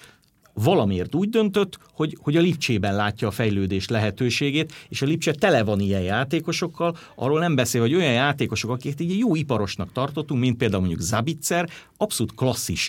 valamiért 0.63 1.15
úgy 1.15 1.29
döntött, 1.29 1.79
hogy, 1.93 2.17
hogy 2.21 2.37
a 2.37 2.41
Lipcsében 2.41 2.95
látja 2.95 3.29
a 3.29 3.31
fejlődés 3.31 3.89
lehetőségét, 3.89 4.73
és 4.89 5.03
a 5.03 5.07
Lipcse 5.07 5.33
tele 5.33 5.63
van 5.63 5.81
ilyen 5.81 6.03
játékosokkal, 6.03 6.97
arról 7.15 7.39
nem 7.39 7.55
beszél, 7.55 7.81
hogy 7.81 7.95
olyan 7.95 8.13
játékosok, 8.13 8.71
akiket 8.71 9.01
így 9.01 9.19
jó 9.19 9.35
iparosnak 9.35 9.93
tartottunk, 9.93 10.41
mint 10.41 10.57
például 10.57 10.81
mondjuk 10.81 11.03
Zabitzer, 11.03 11.69
abszolút 11.97 12.35
klasszis 12.35 12.89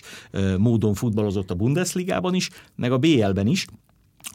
módon 0.58 0.94
futballozott 0.94 1.50
a 1.50 1.54
Bundesligában 1.54 2.34
is, 2.34 2.50
meg 2.76 2.92
a 2.92 2.98
BL-ben 2.98 3.46
is, 3.46 3.66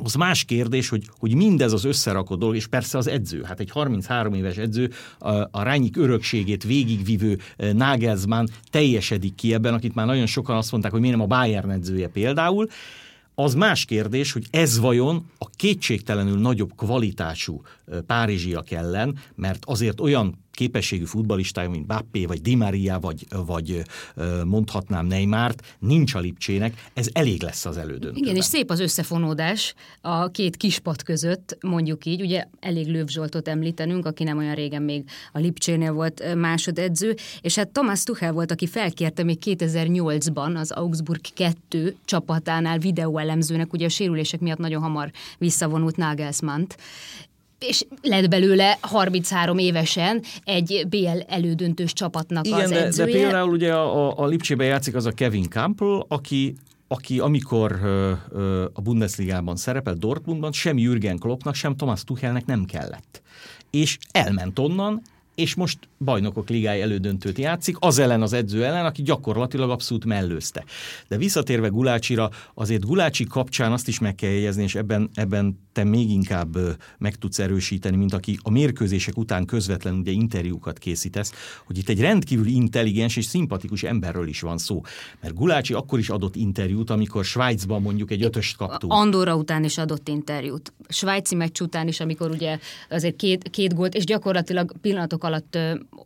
az 0.03 0.13
más 0.13 0.43
kérdés, 0.43 0.89
hogy, 0.89 1.09
hogy 1.19 1.35
mindez 1.35 1.73
az 1.73 1.85
összerakott 1.85 2.39
dolog, 2.39 2.55
és 2.55 2.67
persze 2.67 2.97
az 2.97 3.07
edző, 3.07 3.43
hát 3.43 3.59
egy 3.59 3.69
33 3.71 4.33
éves 4.33 4.57
edző, 4.57 4.91
a, 5.19 5.29
a 5.31 5.63
Rányik 5.63 5.97
örökségét 5.97 6.63
végigvivő 6.63 7.37
Nagelsmann 7.57 8.45
teljesedik 8.69 9.35
ki 9.35 9.53
ebben, 9.53 9.73
akit 9.73 9.95
már 9.95 10.05
nagyon 10.05 10.25
sokan 10.25 10.55
azt 10.55 10.71
mondták, 10.71 10.91
hogy 10.91 11.01
miért 11.01 11.15
nem 11.15 11.25
a 11.25 11.27
Bayern 11.29 11.69
edzője 11.69 12.07
például, 12.07 12.67
Az 13.39 13.53
más 13.53 13.85
kérdés, 13.85 14.31
hogy 14.31 14.45
ez 14.49 14.79
vajon 14.79 15.29
a 15.37 15.49
kétségtelenül 15.49 16.39
nagyobb 16.39 16.71
kvalitású 16.75 17.61
párizsiak 18.05 18.71
ellen, 18.71 19.17
mert 19.35 19.65
azért 19.65 19.99
olyan 19.99 20.46
képességű 20.57 21.05
futbalistája, 21.05 21.69
mint 21.69 21.85
Bappé, 21.85 22.25
vagy 22.25 22.41
Di 22.41 22.55
Maria, 22.55 22.99
vagy, 22.99 23.25
vagy 23.45 23.81
mondhatnám 24.45 25.05
Neymárt, 25.05 25.75
nincs 25.79 26.13
a 26.13 26.19
Lipcsének, 26.19 26.83
ez 26.93 27.07
elég 27.11 27.41
lesz 27.41 27.65
az 27.65 27.77
elődöntőben. 27.77 28.23
Igen, 28.23 28.35
és 28.35 28.45
szép 28.45 28.69
az 28.69 28.79
összefonódás 28.79 29.73
a 30.01 30.27
két 30.27 30.55
kispat 30.55 31.03
között, 31.03 31.57
mondjuk 31.61 32.05
így, 32.05 32.21
ugye 32.21 32.45
elég 32.59 32.87
Lőv 32.87 33.07
Zsoltot 33.07 33.47
említenünk, 33.47 34.05
aki 34.05 34.23
nem 34.23 34.37
olyan 34.37 34.55
régen 34.55 34.81
még 34.81 35.03
a 35.31 35.39
Lipcsénél 35.39 35.91
volt 35.91 36.35
másodedző, 36.35 37.15
és 37.41 37.55
hát 37.55 37.69
Thomas 37.69 38.03
Tuchel 38.03 38.31
volt, 38.31 38.51
aki 38.51 38.67
felkérte 38.67 39.23
még 39.23 39.37
2008-ban 39.45 40.55
az 40.55 40.71
Augsburg 40.71 41.21
2 41.33 41.95
csapatánál 42.05 42.77
videóelemzőnek, 42.77 43.73
ugye 43.73 43.85
a 43.85 43.89
sérülések 43.89 44.39
miatt 44.39 44.57
nagyon 44.57 44.81
hamar 44.81 45.11
visszavonult 45.37 45.95
Nagelsmann-t, 45.95 46.77
és 47.59 47.85
lett 48.01 48.29
belőle 48.29 48.77
33 48.81 49.57
évesen 49.57 50.23
egy 50.43 50.85
BL 50.89 51.19
elődöntős 51.27 51.93
csapatnak 51.93 52.47
Igen, 52.47 52.59
az 52.59 52.71
edzője. 52.71 53.11
De, 53.11 53.17
de 53.17 53.23
például 53.23 53.49
ugye 53.49 53.73
a, 53.73 54.19
a 54.19 54.25
Lipcsébe 54.25 54.63
játszik 54.63 54.95
az 54.95 55.05
a 55.05 55.11
Kevin 55.11 55.49
Campbell, 55.49 56.05
aki 56.07 56.55
aki 56.89 57.19
amikor 57.19 57.79
ö, 57.83 58.11
ö, 58.31 58.65
a 58.73 58.81
Bundesligában 58.81 59.55
szerepelt 59.55 59.99
Dortmundban, 59.99 60.51
sem 60.51 60.77
Jürgen 60.77 61.17
Kloppnak, 61.17 61.55
sem 61.55 61.75
Thomas 61.75 62.03
Tuchelnek 62.03 62.45
nem 62.45 62.65
kellett. 62.65 63.21
És 63.69 63.97
elment 64.11 64.59
onnan, 64.59 65.01
és 65.37 65.55
most 65.55 65.79
bajnokok 65.99 66.49
ligája 66.49 66.83
elődöntőt 66.83 67.37
játszik, 67.37 67.75
az 67.79 67.99
ellen 67.99 68.21
az 68.21 68.33
edző 68.33 68.65
ellen, 68.65 68.85
aki 68.85 69.01
gyakorlatilag 69.01 69.69
abszolút 69.69 70.05
mellőzte. 70.05 70.63
De 71.07 71.17
visszatérve 71.17 71.67
Gulácsira, 71.67 72.29
azért 72.53 72.85
Gulácsi 72.85 73.23
kapcsán 73.23 73.71
azt 73.71 73.87
is 73.87 73.99
meg 73.99 74.15
kell 74.15 74.29
jegyezni, 74.29 74.63
és 74.63 74.75
ebben, 74.75 75.09
ebben 75.13 75.59
te 75.77 75.83
még 75.83 76.09
inkább 76.09 76.57
meg 76.97 77.15
tudsz 77.15 77.39
erősíteni, 77.39 77.95
mint 77.95 78.13
aki 78.13 78.39
a 78.41 78.49
mérkőzések 78.49 79.17
után 79.17 79.45
közvetlenül 79.45 79.99
ugye 79.99 80.11
interjúkat 80.11 80.77
készítesz, 80.77 81.31
hogy 81.65 81.77
itt 81.77 81.89
egy 81.89 81.99
rendkívül 81.99 82.45
intelligens 82.45 83.15
és 83.15 83.25
szimpatikus 83.25 83.83
emberről 83.83 84.27
is 84.27 84.41
van 84.41 84.57
szó. 84.57 84.81
Mert 85.21 85.33
Gulácsi 85.33 85.73
akkor 85.73 85.99
is 85.99 86.09
adott 86.09 86.35
interjút, 86.35 86.89
amikor 86.89 87.25
Svájcban 87.25 87.81
mondjuk 87.81 88.11
egy 88.11 88.23
ötöst 88.23 88.57
kaptunk. 88.57 88.93
Andorra 88.93 89.35
után 89.35 89.63
is 89.63 89.77
adott 89.77 90.07
interjút. 90.07 90.73
Svájci 90.87 91.35
meccs 91.35 91.61
után 91.61 91.87
is, 91.87 91.99
amikor 91.99 92.29
ugye 92.29 92.59
azért 92.89 93.15
két, 93.15 93.49
két 93.49 93.73
gólt, 93.73 93.93
és 93.93 94.03
gyakorlatilag 94.03 94.71
pillanatok 94.81 95.23
alatt 95.23 95.57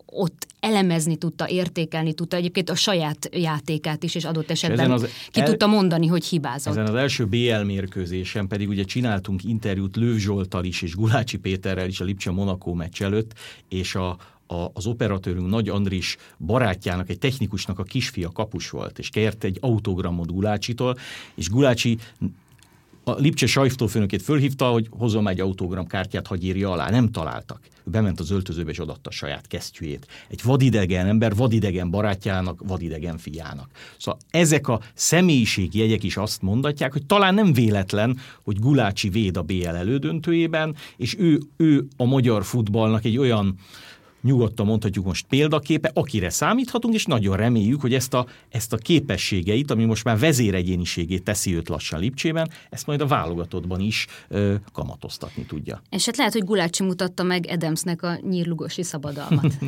ott 0.06 0.46
elemezni 0.60 1.16
tudta, 1.16 1.48
értékelni 1.48 2.12
tudta, 2.12 2.36
egyébként 2.36 2.70
a 2.70 2.74
saját 2.74 3.28
játékát 3.32 4.02
is, 4.02 4.14
és 4.14 4.24
adott 4.24 4.50
esetben 4.50 4.86
és 4.86 4.92
az 4.92 5.08
ki 5.30 5.40
el... 5.40 5.46
tudta 5.46 5.66
mondani, 5.66 6.06
hogy 6.06 6.24
hibázott. 6.24 6.72
Ezen 6.72 6.86
az 6.86 6.94
első 6.94 7.26
BL 7.26 7.62
mérkőzésen 7.64 8.48
pedig 8.48 8.68
ugye 8.68 8.84
csináltunk 8.84 9.44
interjút 9.62 9.96
Lőv 9.96 10.16
Zsoltal 10.16 10.64
is, 10.64 10.82
és 10.82 10.94
Gulácsi 10.94 11.38
Péterrel 11.38 11.88
is 11.88 12.00
a 12.00 12.04
Lipcse 12.04 12.30
Monaco 12.30 12.74
meccs 12.74 13.02
előtt, 13.02 13.34
és 13.68 13.94
a, 13.94 14.08
a, 14.46 14.70
az 14.72 14.86
operatőrünk 14.86 15.48
Nagy 15.48 15.68
Andris 15.68 16.16
barátjának, 16.38 17.08
egy 17.08 17.18
technikusnak 17.18 17.78
a 17.78 17.82
kisfia 17.82 18.30
kapus 18.30 18.70
volt, 18.70 18.98
és 18.98 19.08
kért 19.08 19.44
egy 19.44 19.58
autogramot 19.60 20.32
Gulácsitól, 20.32 20.96
és 21.34 21.48
Gulácsi 21.48 21.98
a 23.04 23.12
Lipcse 23.12 23.46
sajtófőnökét 23.46 24.22
fölhívta, 24.22 24.66
hogy 24.66 24.86
hozzon 24.90 25.28
egy 25.28 25.40
autogramkártyát, 25.40 26.26
hogy 26.26 26.44
írja 26.44 26.70
alá. 26.70 26.90
Nem 26.90 27.10
találtak. 27.10 27.60
Ő 27.84 27.90
bement 27.90 28.20
az 28.20 28.30
öltözőbe 28.30 28.70
és 28.70 28.80
odatta 28.80 29.08
a 29.08 29.12
saját 29.12 29.46
kesztyűjét. 29.46 30.06
Egy 30.28 30.40
vadidegen 30.42 31.06
ember, 31.06 31.34
vadidegen 31.34 31.90
barátjának, 31.90 32.62
vadidegen 32.66 33.18
fiának. 33.18 33.68
Szóval 33.98 34.20
ezek 34.30 34.68
a 34.68 34.80
személyiségi 34.94 35.78
jegyek 35.78 36.02
is 36.02 36.16
azt 36.16 36.42
mondatják, 36.42 36.92
hogy 36.92 37.06
talán 37.06 37.34
nem 37.34 37.52
véletlen, 37.52 38.18
hogy 38.42 38.58
Gulácsi 38.58 39.08
véd 39.08 39.36
a 39.36 39.42
BL 39.42 39.66
elődöntőjében, 39.66 40.76
és 40.96 41.16
ő, 41.18 41.40
ő 41.56 41.86
a 41.96 42.04
magyar 42.04 42.44
futballnak 42.44 43.04
egy 43.04 43.18
olyan 43.18 43.58
nyugodtan 44.22 44.66
mondhatjuk 44.66 45.04
most 45.04 45.26
példaképe, 45.28 45.90
akire 45.94 46.30
számíthatunk, 46.30 46.94
és 46.94 47.04
nagyon 47.04 47.36
reméljük, 47.36 47.80
hogy 47.80 47.94
ezt 47.94 48.14
a, 48.14 48.26
ezt 48.48 48.72
a 48.72 48.76
képességeit, 48.76 49.70
ami 49.70 49.84
most 49.84 50.04
már 50.04 50.18
vezéregyéniségét 50.18 51.22
teszi 51.22 51.54
őt 51.54 51.68
lassan 51.68 52.00
Lipcsében, 52.00 52.50
ezt 52.70 52.86
majd 52.86 53.00
a 53.00 53.06
válogatottban 53.06 53.80
is 53.80 54.06
ö, 54.28 54.54
kamatoztatni 54.72 55.44
tudja. 55.44 55.82
És 55.90 56.04
hát 56.04 56.16
lehet, 56.16 56.32
hogy 56.32 56.44
Gulácsi 56.44 56.82
mutatta 56.82 57.22
meg 57.22 57.46
Edemsnek 57.46 58.02
a 58.02 58.18
nyírlugosi 58.28 58.82
szabadalmat. 58.82 59.52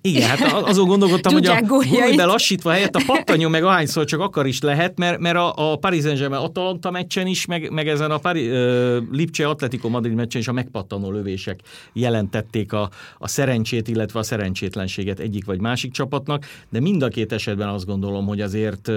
Igen, 0.00 0.28
hát 0.28 0.52
azon 0.52 0.86
gondolkodtam, 0.86 1.32
hogy 1.32 1.46
a 1.46 1.60
gólbe 1.62 2.24
lassítva 2.24 2.70
helyett 2.70 2.94
a 2.94 3.02
pattanyó 3.06 3.48
meg 3.48 3.64
ahányszor 3.64 4.04
csak 4.04 4.20
akar 4.20 4.46
is 4.46 4.60
lehet, 4.60 4.98
mert, 4.98 5.18
mert 5.18 5.36
a, 5.36 5.72
a 5.72 5.76
Paris 5.76 6.02
Saint-Germain 6.02 6.42
Atalanta 6.42 6.90
meccsen 6.90 7.26
is, 7.26 7.46
meg, 7.46 7.70
meg 7.70 7.88
ezen 7.88 8.10
a 8.10 8.18
Paris, 8.18 8.46
uh, 8.46 9.02
Lipcse 9.10 9.48
Atletico 9.48 9.88
Madrid 9.88 10.14
meccsen 10.14 10.40
is 10.40 10.48
a 10.48 10.52
megpattanó 10.52 11.10
lövések 11.10 11.60
jelentették 11.92 12.72
a, 12.72 12.90
a 13.18 13.28
szerencsét, 13.38 13.88
illetve 13.88 14.18
a 14.18 14.22
szerencsétlenséget 14.22 15.18
egyik 15.18 15.44
vagy 15.44 15.60
másik 15.60 15.92
csapatnak, 15.92 16.44
de 16.68 16.80
mind 16.80 17.02
a 17.02 17.08
két 17.08 17.32
esetben 17.32 17.68
azt 17.68 17.86
gondolom, 17.86 18.26
hogy 18.26 18.40
azért, 18.40 18.90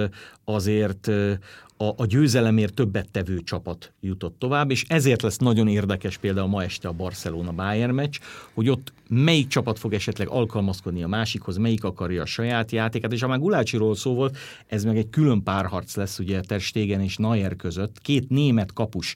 azért 0.44 1.10
a, 1.82 1.94
a 1.96 2.06
győzelemért 2.06 2.74
többet 2.74 3.10
tevő 3.10 3.40
csapat 3.40 3.92
jutott 4.00 4.38
tovább, 4.38 4.70
és 4.70 4.84
ezért 4.88 5.22
lesz 5.22 5.36
nagyon 5.36 5.68
érdekes 5.68 6.16
például 6.16 6.48
ma 6.48 6.62
este 6.62 6.88
a 6.88 6.92
Barcelona-Bayern 6.92 7.94
meccs, 7.94 8.18
hogy 8.54 8.68
ott 8.68 8.92
melyik 9.08 9.46
csapat 9.46 9.78
fog 9.78 9.92
esetleg 9.92 10.28
alkalmazkodni 10.28 11.02
a 11.02 11.08
másikhoz, 11.08 11.56
melyik 11.56 11.84
akarja 11.84 12.22
a 12.22 12.26
saját 12.26 12.70
játékát, 12.70 13.12
és 13.12 13.20
ha 13.20 13.28
már 13.28 13.38
Gulácsiról 13.38 13.94
szó 13.94 14.14
volt, 14.14 14.36
ez 14.66 14.84
meg 14.84 14.96
egy 14.96 15.10
külön 15.10 15.42
párharc 15.42 15.96
lesz 15.96 16.18
ugye 16.18 16.40
Ter 16.40 16.60
Stegen 16.60 17.00
és 17.00 17.16
Nayer 17.16 17.56
között, 17.56 18.00
két 18.00 18.28
német 18.28 18.72
kapus. 18.72 19.14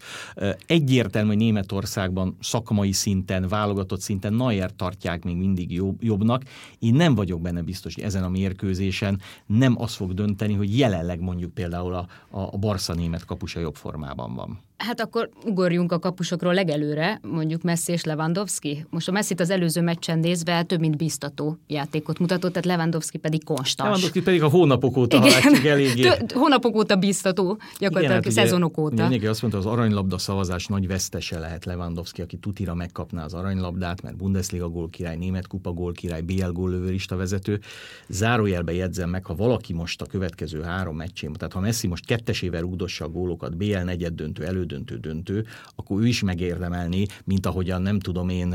Egyértelmű, 0.66 1.28
hogy 1.28 1.36
Németországban 1.36 2.36
szakmai 2.40 2.92
szinten, 2.92 3.48
válogatott 3.48 4.00
szinten 4.00 4.32
Nayer 4.32 4.70
tartják 4.76 5.24
még 5.24 5.36
mindig 5.36 5.72
jobb, 5.72 6.02
jobbnak. 6.02 6.42
Én 6.78 6.94
nem 6.94 7.14
vagyok 7.14 7.40
benne 7.40 7.62
biztos, 7.62 7.94
hogy 7.94 8.04
ezen 8.04 8.22
a 8.22 8.28
mérkőzésen 8.28 9.20
nem 9.46 9.80
az 9.80 9.94
fog 9.94 10.14
dönteni, 10.14 10.54
hogy 10.54 10.78
jelenleg 10.78 11.20
mondjuk 11.20 11.54
például 11.54 11.94
a, 11.94 12.06
a 12.30 12.55
a 12.56 12.58
Barca 12.58 12.94
német 12.94 13.24
kapusa 13.24 13.60
jobb 13.60 13.74
formában 13.74 14.34
van. 14.34 14.60
Hát 14.76 15.00
akkor 15.00 15.28
ugorjunk 15.44 15.92
a 15.92 15.98
kapusokról 15.98 16.54
legelőre, 16.54 17.20
mondjuk 17.22 17.62
Messi 17.62 17.92
és 17.92 18.04
Lewandowski. 18.04 18.86
Most 18.90 19.08
a 19.08 19.12
messi 19.12 19.34
az 19.36 19.50
előző 19.50 19.80
meccsen 19.80 20.18
nézve 20.18 20.62
több 20.62 20.80
mint 20.80 20.96
biztató 20.96 21.58
játékot 21.66 22.18
mutatott, 22.18 22.52
tehát 22.52 22.64
Lewandowski 22.66 23.18
pedig 23.18 23.44
konstans. 23.44 23.88
Lewandowski 23.88 24.22
pedig 24.22 24.42
a 24.42 24.48
hónapok 24.48 24.96
óta, 24.96 25.18
látjuk 25.18 25.64
eléggé. 25.64 26.10
hónapok 26.34 26.76
óta 26.76 26.96
biztató, 26.96 27.58
gyakorlatilag 27.78 28.24
Igen, 28.24 28.34
hát 28.34 28.44
szezonok 28.44 28.78
óta. 28.78 28.94
Mindenki 28.94 29.26
azt 29.26 29.40
mondta, 29.42 29.60
az 29.60 29.66
aranylabda 29.66 30.18
szavazás 30.18 30.66
nagy 30.66 30.86
vesztese 30.86 31.38
lehet 31.38 31.64
Lewandowski, 31.64 32.22
aki 32.22 32.36
tutira 32.36 32.74
megkapná 32.74 33.24
az 33.24 33.34
aranylabdát, 33.34 34.02
mert 34.02 34.16
Bundesliga 34.16 34.68
gól 34.68 34.88
király, 34.88 35.16
német 35.16 35.46
kupa 35.46 35.72
gól 35.72 35.92
király, 35.92 36.20
BL 36.20 36.50
góllövőrista 36.52 37.16
vezető. 37.16 37.60
Zárójelbe 38.08 38.72
jegyzem 38.72 39.10
meg, 39.10 39.24
ha 39.24 39.34
valaki 39.34 39.72
most 39.72 40.02
a 40.02 40.06
következő 40.06 40.62
három 40.62 40.96
meccsén, 40.96 41.32
tehát 41.32 41.52
ha 41.52 41.60
Messi 41.60 41.86
most 41.86 42.06
kettesével 42.06 42.60
rúdossa 42.60 43.04
a 43.04 43.08
gólokat, 43.08 43.56
BL 43.56 43.78
negyed 43.78 44.14
döntő, 44.14 44.44
elő 44.44 44.64
elődöntő 44.66 44.96
döntő, 44.96 45.46
akkor 45.74 46.00
ő 46.00 46.06
is 46.06 46.22
megérdemelné, 46.22 47.06
mint 47.24 47.46
ahogyan 47.46 47.82
nem 47.82 48.00
tudom 48.00 48.28
én, 48.28 48.54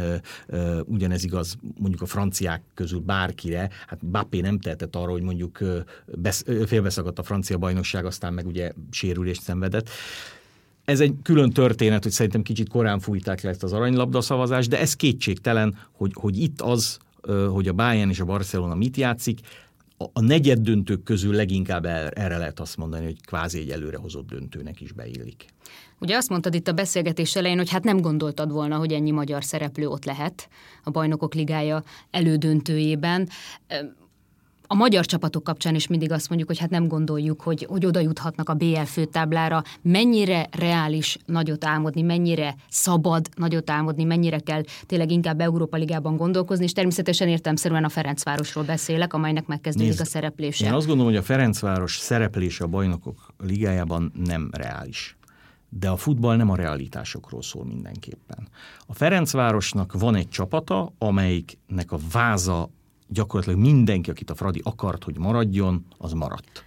ugyanez 0.85 1.23
igaz 1.23 1.57
mondjuk 1.77 2.01
a 2.01 2.05
franciák 2.05 2.61
közül 2.73 2.99
bárkire, 2.99 3.69
hát 3.87 4.05
Bappé 4.05 4.39
nem 4.39 4.59
tehetett 4.59 4.95
arra, 4.95 5.11
hogy 5.11 5.21
mondjuk 5.21 5.59
félbeszakadt 6.65 7.19
a 7.19 7.23
francia 7.23 7.57
bajnokság, 7.57 8.05
aztán 8.05 8.33
meg 8.33 8.47
ugye 8.47 8.71
sérülést 8.91 9.41
szenvedett. 9.41 9.89
Ez 10.85 10.99
egy 10.99 11.15
külön 11.23 11.49
történet, 11.49 12.03
hogy 12.03 12.11
szerintem 12.11 12.41
kicsit 12.41 12.69
korán 12.69 12.99
fújták 12.99 13.41
le 13.41 13.49
ezt 13.49 13.63
az 13.63 13.73
aranylabda 13.73 14.21
szavazást, 14.21 14.69
de 14.69 14.79
ez 14.79 14.95
kétségtelen, 14.95 15.77
hogy, 15.91 16.11
hogy 16.13 16.37
itt 16.37 16.61
az, 16.61 16.97
hogy 17.51 17.67
a 17.67 17.73
Bayern 17.73 18.09
és 18.09 18.19
a 18.19 18.25
Barcelona 18.25 18.75
mit 18.75 18.97
játszik, 18.97 19.39
a 20.13 20.21
negyed 20.21 20.59
döntők 20.59 21.03
közül 21.03 21.35
leginkább 21.35 21.85
erre 21.85 22.37
lehet 22.37 22.59
azt 22.59 22.77
mondani, 22.77 23.05
hogy 23.05 23.25
kvázi 23.25 23.59
egy 23.59 23.69
előrehozott 23.69 24.27
döntőnek 24.27 24.81
is 24.81 24.91
beillik. 24.91 25.45
Ugye 25.99 26.15
azt 26.15 26.29
mondtad 26.29 26.55
itt 26.55 26.67
a 26.67 26.73
beszélgetés 26.73 27.35
elején, 27.35 27.57
hogy 27.57 27.69
hát 27.69 27.83
nem 27.83 28.01
gondoltad 28.01 28.51
volna, 28.51 28.77
hogy 28.77 28.93
ennyi 28.93 29.11
magyar 29.11 29.43
szereplő 29.43 29.87
ott 29.87 30.05
lehet 30.05 30.49
a 30.83 30.89
Bajnokok 30.89 31.33
Ligája 31.33 31.83
elődöntőjében. 32.11 33.29
A 34.71 34.75
magyar 34.75 35.05
csapatok 35.05 35.43
kapcsán 35.43 35.75
is 35.75 35.87
mindig 35.87 36.11
azt 36.11 36.27
mondjuk, 36.27 36.49
hogy 36.49 36.59
hát 36.59 36.69
nem 36.69 36.87
gondoljuk, 36.87 37.41
hogy, 37.41 37.65
hogy 37.69 37.85
oda 37.85 37.99
juthatnak 37.99 38.49
a 38.49 38.53
BL 38.53 38.81
főtáblára. 38.81 39.63
Mennyire 39.81 40.47
reális 40.51 41.17
nagyot 41.25 41.65
álmodni, 41.65 42.01
mennyire 42.01 42.55
szabad 42.69 43.29
nagyot 43.35 43.69
álmodni, 43.69 44.03
mennyire 44.03 44.39
kell 44.39 44.61
tényleg 44.85 45.11
inkább 45.11 45.39
Európa 45.39 45.77
Ligában 45.77 46.17
gondolkozni, 46.17 46.63
és 46.63 46.71
természetesen 46.71 47.27
értelmszerűen 47.27 47.83
a 47.83 47.89
Ferencvárosról 47.89 48.63
beszélek, 48.63 49.13
amelynek 49.13 49.47
megkezdődik 49.47 49.89
Nézd, 49.89 50.01
a 50.01 50.05
szereplése. 50.05 50.65
Én 50.65 50.73
azt 50.73 50.87
gondolom, 50.87 51.11
hogy 51.11 51.21
a 51.21 51.25
Ferencváros 51.25 51.97
szereplése 51.97 52.63
a 52.63 52.67
bajnokok 52.67 53.33
ligájában 53.37 54.11
nem 54.25 54.49
reális 54.51 55.15
de 55.79 55.89
a 55.89 55.97
futball 55.97 56.35
nem 56.35 56.49
a 56.49 56.55
realitásokról 56.55 57.41
szól 57.41 57.65
mindenképpen. 57.65 58.47
A 58.87 58.93
Ferencvárosnak 58.93 59.93
van 59.99 60.15
egy 60.15 60.29
csapata, 60.29 60.93
amelyiknek 60.97 61.91
a 61.91 61.97
váza 62.11 62.69
gyakorlatilag 63.11 63.59
mindenki, 63.59 64.09
akit 64.09 64.29
a 64.29 64.35
Fradi 64.35 64.61
akart, 64.63 65.03
hogy 65.03 65.17
maradjon, 65.17 65.85
az 65.97 66.13
maradt. 66.13 66.65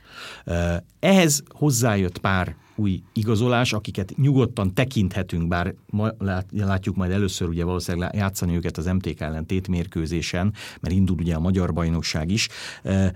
Ehhez 1.00 1.42
hozzájött 1.48 2.18
pár 2.18 2.56
új 2.76 3.02
igazolás, 3.12 3.72
akiket 3.72 4.12
nyugodtan 4.16 4.74
tekinthetünk, 4.74 5.48
bár 5.48 5.74
ma 5.86 6.08
látjuk 6.50 6.96
majd 6.96 7.10
először 7.10 7.48
ugye 7.48 7.64
valószínűleg 7.64 8.14
játszani 8.14 8.56
őket 8.56 8.76
az 8.76 8.86
MTK 8.86 9.20
ellen 9.20 9.46
tétmérkőzésen, 9.46 10.52
mert 10.80 10.94
indul 10.94 11.16
ugye 11.18 11.34
a 11.34 11.40
magyar 11.40 11.72
bajnokság 11.72 12.30
is, 12.30 12.48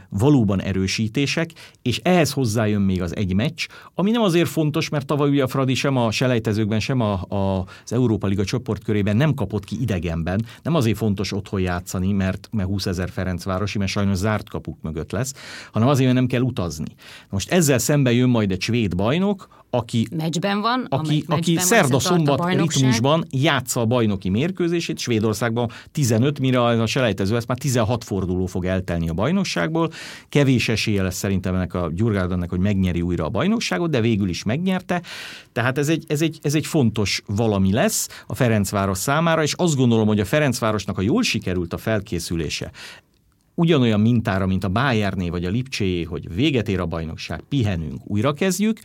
valóban 0.09 0.61
erősítések, 0.61 1.51
és 1.83 2.01
ehhez 2.03 2.33
hozzájön 2.33 2.81
még 2.81 3.03
az 3.03 3.17
egy 3.17 3.35
meccs, 3.35 3.67
ami 3.95 4.11
nem 4.11 4.23
azért 4.23 4.49
fontos, 4.49 4.89
mert 4.89 5.07
tavaly 5.07 5.29
ugye 5.29 5.43
a 5.43 5.47
Fradi 5.47 5.75
sem 5.75 5.97
a 5.97 6.11
selejtezőkben, 6.11 6.81
sem 6.81 7.01
a, 7.01 7.13
a, 7.29 7.67
az 7.85 7.93
Európa 7.93 8.27
Liga 8.27 8.45
csoportkörében 8.45 9.17
nem 9.17 9.35
kapott 9.35 9.65
ki 9.65 9.81
idegenben, 9.81 10.45
nem 10.63 10.75
azért 10.75 10.97
fontos 10.97 11.33
otthon 11.33 11.61
játszani, 11.61 12.13
mert, 12.13 12.49
mert 12.53 12.69
20 12.69 12.87
ezer 12.87 13.11
Ferencvárosi, 13.11 13.79
mert 13.79 13.91
sajnos 13.91 14.17
zárt 14.17 14.49
kapuk 14.49 14.79
mögött 14.83 15.13
lesz, 15.13 15.35
hanem 15.73 15.89
azért, 15.89 16.05
mert 16.05 16.19
nem 16.19 16.27
kell 16.27 16.41
utazni. 16.41 16.95
Most 17.31 17.51
ezzel 17.51 17.79
szemben 17.79 18.13
jön 18.13 18.29
majd 18.29 18.51
egy 18.51 18.61
svéd 18.61 18.97
bajnok, 18.97 19.48
aki, 19.71 20.07
meccsben 20.17 20.61
van, 20.61 20.87
aki, 20.89 21.25
aki 21.27 21.57
szerda-szombat 21.57 22.55
ritmusban 22.55 23.25
játsza 23.31 23.81
a 23.81 23.85
bajnoki 23.85 24.29
mérkőzését, 24.29 24.99
Svédországban 24.99 25.71
15, 25.93 26.39
mire 26.39 26.63
a 26.63 26.87
selejtező 26.87 27.37
ezt 27.37 27.47
már 27.47 27.59
16 27.59 28.05
forduló 28.05 28.47
fog 28.47 28.65
eltelni 28.65 29.09
a 29.09 29.13
bajnokságból. 29.13 29.91
Kevés 30.29 30.69
esélye 30.69 31.03
lesz 31.03 31.17
szerintem 31.17 31.55
ennek 31.55 31.75
a 31.75 31.91
Gyurgárdannak, 31.93 32.51
hogy 32.51 32.59
megnyeri 32.59 33.03
újra 33.03 33.25
a 33.25 33.29
bajnokságot, 33.29 33.91
de 33.91 34.01
végül 34.01 34.29
is 34.29 34.43
megnyerte. 34.43 35.03
Tehát 35.53 35.79
ez 35.79 35.89
egy, 35.89 36.05
ez 36.09 36.23
egy, 36.23 36.39
ez 36.43 36.55
egy 36.55 36.67
fontos 36.67 37.23
valami 37.27 37.73
lesz 37.73 38.25
a 38.27 38.35
Ferencváros 38.35 38.99
számára, 38.99 39.43
és 39.43 39.53
azt 39.53 39.77
gondolom, 39.77 40.07
hogy 40.07 40.21
a 40.21 40.25
Ferencvárosnak 40.25 40.99
a 40.99 41.03
jól 41.03 41.23
sikerült 41.23 41.73
a 41.73 41.79
felkészülése, 41.79 42.71
ugyanolyan 43.59 44.01
mintára, 44.01 44.47
mint 44.47 44.65
a 44.65 44.69
Bayerné 44.69 45.29
vagy 45.29 45.45
a 45.45 45.51
Lipcséjé, 45.51 46.03
hogy 46.03 46.35
véget 46.35 46.69
ér 46.69 46.81
a 46.81 46.87
bajnokság, 46.87 47.43
pihenünk, 47.49 48.01
újra 48.05 48.33
kezdjük, 48.33 48.79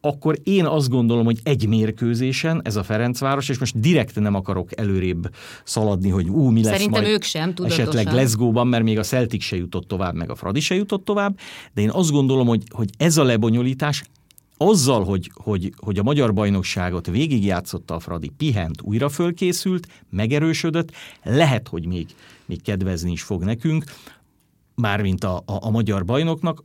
akkor 0.00 0.38
én 0.42 0.64
azt 0.64 0.88
gondolom, 0.88 1.24
hogy 1.24 1.38
egy 1.42 1.68
mérkőzésen 1.68 2.60
ez 2.64 2.76
a 2.76 2.82
Ferencváros, 2.82 3.48
és 3.48 3.58
most 3.58 3.80
direkt 3.80 4.20
nem 4.20 4.34
akarok 4.34 4.78
előrébb 4.78 5.34
szaladni, 5.64 6.08
hogy 6.08 6.28
ú, 6.28 6.48
mi 6.48 6.62
lesz 6.62 6.72
Szerintem 6.72 7.02
majd 7.02 7.14
ők 7.14 7.22
sem, 7.22 7.54
tudatosan. 7.54 7.80
esetleg 7.80 8.06
Glasgow-ban, 8.06 8.66
mert 8.66 8.84
még 8.84 8.98
a 8.98 9.02
Celtic 9.02 9.42
se 9.42 9.56
jutott 9.56 9.88
tovább, 9.88 10.14
meg 10.14 10.30
a 10.30 10.34
Fradi 10.34 10.60
se 10.60 10.74
jutott 10.74 11.04
tovább, 11.04 11.38
de 11.74 11.80
én 11.80 11.90
azt 11.90 12.10
gondolom, 12.10 12.46
hogy, 12.46 12.62
hogy 12.70 12.90
ez 12.96 13.16
a 13.16 13.22
lebonyolítás 13.22 14.04
azzal, 14.68 15.04
hogy, 15.04 15.30
hogy, 15.34 15.72
hogy 15.76 15.98
a 15.98 16.02
magyar 16.02 16.34
bajnokságot 16.34 17.06
végigjátszotta 17.06 17.94
a 17.94 17.98
Fradi, 17.98 18.28
pihent, 18.28 18.82
újra 18.82 19.08
fölkészült, 19.08 19.86
megerősödött, 20.10 20.92
lehet, 21.22 21.68
hogy 21.68 21.86
még, 21.86 22.06
még 22.46 22.62
kedvezni 22.62 23.12
is 23.12 23.22
fog 23.22 23.42
nekünk, 23.42 23.84
mármint 24.74 25.24
a, 25.24 25.36
a, 25.36 25.42
a 25.46 25.70
magyar 25.70 26.04
bajnoknak, 26.04 26.62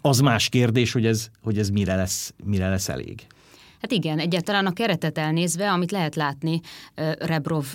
az 0.00 0.20
más 0.20 0.48
kérdés, 0.48 0.92
hogy 0.92 1.06
ez, 1.06 1.28
hogy 1.42 1.58
ez 1.58 1.68
mire, 1.68 1.94
lesz, 1.94 2.34
mire 2.44 2.68
lesz 2.68 2.88
elég. 2.88 3.26
Hát 3.80 3.92
igen, 3.92 4.18
egyáltalán 4.18 4.66
a 4.66 4.72
keretet 4.72 5.18
elnézve, 5.18 5.70
amit 5.70 5.90
lehet 5.90 6.14
látni 6.14 6.60
Rebrov 7.18 7.66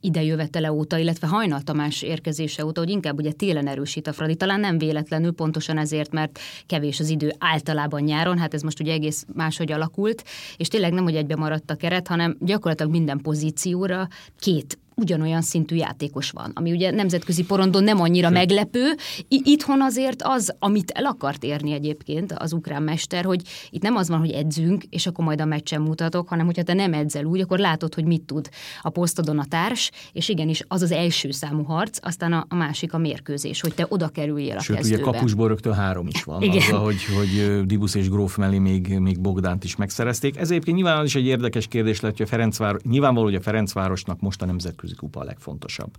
idejövetele 0.00 0.72
óta, 0.72 0.98
illetve 0.98 1.26
Hajnal 1.26 1.60
Tamás 1.60 2.02
érkezése 2.02 2.64
óta, 2.64 2.80
hogy 2.80 2.90
inkább 2.90 3.18
ugye 3.18 3.32
télen 3.32 3.66
erősít 3.66 4.06
a 4.06 4.12
Fradi. 4.12 4.34
Talán 4.34 4.60
nem 4.60 4.78
véletlenül, 4.78 5.32
pontosan 5.32 5.78
ezért, 5.78 6.12
mert 6.12 6.38
kevés 6.66 7.00
az 7.00 7.08
idő 7.08 7.32
általában 7.38 8.02
nyáron, 8.02 8.38
hát 8.38 8.54
ez 8.54 8.62
most 8.62 8.80
ugye 8.80 8.92
egész 8.92 9.26
máshogy 9.34 9.72
alakult, 9.72 10.24
és 10.56 10.68
tényleg 10.68 10.92
nem, 10.92 11.04
hogy 11.04 11.16
egybe 11.16 11.36
maradt 11.36 11.70
a 11.70 11.74
keret, 11.74 12.08
hanem 12.08 12.36
gyakorlatilag 12.40 12.92
minden 12.92 13.18
pozícióra 13.18 14.08
két 14.38 14.78
ugyanolyan 15.00 15.42
szintű 15.42 15.76
játékos 15.76 16.30
van, 16.30 16.50
ami 16.54 16.72
ugye 16.72 16.90
nemzetközi 16.90 17.44
porondon 17.44 17.84
nem 17.84 18.00
annyira 18.00 18.30
meglepő. 18.30 18.94
Itthon 19.28 19.82
azért 19.82 20.22
az, 20.22 20.54
amit 20.58 20.90
el 20.90 21.04
akart 21.04 21.44
érni 21.44 21.72
egyébként 21.72 22.32
az 22.32 22.52
ukrán 22.52 22.82
mester, 22.82 23.24
hogy 23.24 23.42
itt 23.70 23.82
nem 23.82 23.96
az 23.96 24.08
van, 24.08 24.18
hogy 24.18 24.30
edzünk, 24.30 24.84
és 24.84 25.06
akkor 25.06 25.24
majd 25.24 25.40
a 25.40 25.44
meccsen 25.44 25.80
mutatok, 25.80 26.28
hanem 26.28 26.46
hogyha 26.46 26.62
te 26.62 26.74
nem 26.74 26.92
edzel 26.92 27.24
úgy, 27.24 27.40
akkor 27.40 27.58
látod, 27.58 27.94
hogy 27.94 28.04
mit 28.04 28.22
tud 28.22 28.48
a 28.82 28.88
posztodon 28.88 29.38
a 29.38 29.44
társ, 29.44 29.90
és 30.12 30.28
igenis 30.28 30.62
az 30.68 30.82
az 30.82 30.90
első 30.92 31.30
számú 31.30 31.62
harc, 31.62 31.98
aztán 32.02 32.32
a, 32.32 32.46
a 32.48 32.54
másik 32.54 32.92
a 32.92 32.98
mérkőzés, 32.98 33.60
hogy 33.60 33.74
te 33.74 33.86
oda 33.88 34.08
kerüljél 34.08 34.56
a 34.56 34.60
Sőt, 34.60 34.76
kezdőbe. 34.76 35.02
ugye 35.02 35.10
kapusból 35.10 35.48
rögtön 35.48 35.74
három 35.74 36.06
is 36.06 36.24
van, 36.24 36.42
Igen. 36.42 36.56
azzal, 36.56 36.84
hogy, 36.84 37.04
hogy 37.16 37.66
Dibusz 37.66 37.94
és 37.94 38.08
Gróf 38.08 38.36
mellé 38.36 38.58
még, 38.58 38.98
még 38.98 39.20
Bogdánt 39.20 39.64
is 39.64 39.76
megszerezték. 39.76 40.36
Ez 40.36 40.50
egyébként 40.50 40.76
nyilván 40.76 40.98
az 40.98 41.06
is 41.06 41.14
egy 41.14 41.26
érdekes 41.26 41.66
kérdés 41.66 42.00
lett, 42.00 42.16
hogy 42.16 42.26
a 42.26 42.28
Ferencváros, 42.28 42.82
nyilvánvaló, 42.82 43.26
hogy 43.26 43.34
a 43.34 43.40
Ferencvárosnak 43.40 44.20
most 44.20 44.42
a 44.42 44.46
nemzetközi 44.46 44.84
nemzetközi 44.86 44.94
kupa 44.94 45.20
a 45.20 45.24
legfontosabb. 45.24 45.96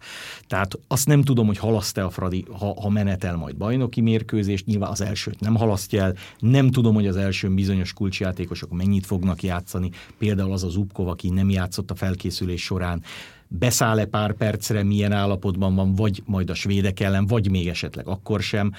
Tehát 0.47 0.79
azt 0.87 1.07
nem 1.07 1.21
tudom, 1.21 1.47
hogy 1.47 1.57
halaszt-e 1.57 2.05
a 2.05 2.09
Fradi, 2.09 2.45
ha, 2.59 2.81
ha 2.81 2.89
menetel 2.89 3.35
majd 3.35 3.55
bajnoki 3.55 4.01
mérkőzést, 4.01 4.65
nyilván 4.65 4.91
az 4.91 5.01
elsőt 5.01 5.39
nem 5.39 5.55
halasztja 5.55 6.03
el, 6.03 6.15
nem 6.39 6.71
tudom, 6.71 6.93
hogy 6.93 7.07
az 7.07 7.15
elsőn 7.17 7.55
bizonyos 7.55 7.93
kulcsjátékosok 7.93 8.71
mennyit 8.71 9.05
fognak 9.05 9.43
játszani, 9.43 9.91
például 10.17 10.51
az 10.51 10.63
az 10.63 10.71
Zubkov, 10.71 11.07
aki 11.07 11.29
nem 11.29 11.49
játszott 11.49 11.91
a 11.91 11.95
felkészülés 11.95 12.63
során, 12.63 13.03
beszáll-e 13.47 14.05
pár 14.05 14.33
percre, 14.33 14.83
milyen 14.83 15.11
állapotban 15.11 15.75
van, 15.75 15.95
vagy 15.95 16.21
majd 16.25 16.49
a 16.49 16.53
svédek 16.53 16.99
ellen, 16.99 17.25
vagy 17.25 17.49
még 17.49 17.67
esetleg 17.67 18.07
akkor 18.07 18.41
sem. 18.41 18.73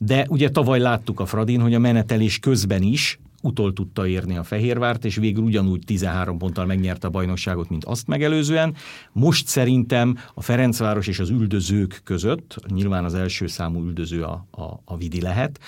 De 0.00 0.26
ugye 0.28 0.50
tavaly 0.50 0.78
láttuk 0.78 1.20
a 1.20 1.26
Fradin, 1.26 1.60
hogy 1.60 1.74
a 1.74 1.78
menetelés 1.78 2.38
közben 2.38 2.82
is 2.82 3.18
utol 3.42 3.72
tudta 3.72 4.06
érni 4.06 4.36
a 4.36 4.42
Fehérvárt, 4.42 5.04
és 5.04 5.16
végül 5.16 5.44
ugyanúgy 5.44 5.82
13 5.86 6.38
ponttal 6.38 6.66
megnyerte 6.66 7.06
a 7.06 7.10
bajnokságot, 7.10 7.68
mint 7.68 7.84
azt 7.84 8.06
megelőzően. 8.06 8.74
Most 9.12 9.46
szerintem 9.46 10.16
a 10.34 10.42
Ferencváros 10.42 11.06
és 11.06 11.18
az 11.18 11.30
üldözők 11.30 12.00
között, 12.04 12.56
nyilván 12.68 13.04
az 13.04 13.14
első 13.14 13.46
számú 13.46 13.82
üldöző 13.82 14.22
a, 14.22 14.46
a, 14.50 14.80
a 14.84 14.96
Vidi 14.96 15.20
lehet, 15.20 15.60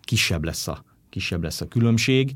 kisebb 0.00 0.44
lesz 0.44 0.68
a 0.68 0.84
kisebb 1.08 1.42
lesz 1.42 1.60
a 1.60 1.68
különbség 1.68 2.32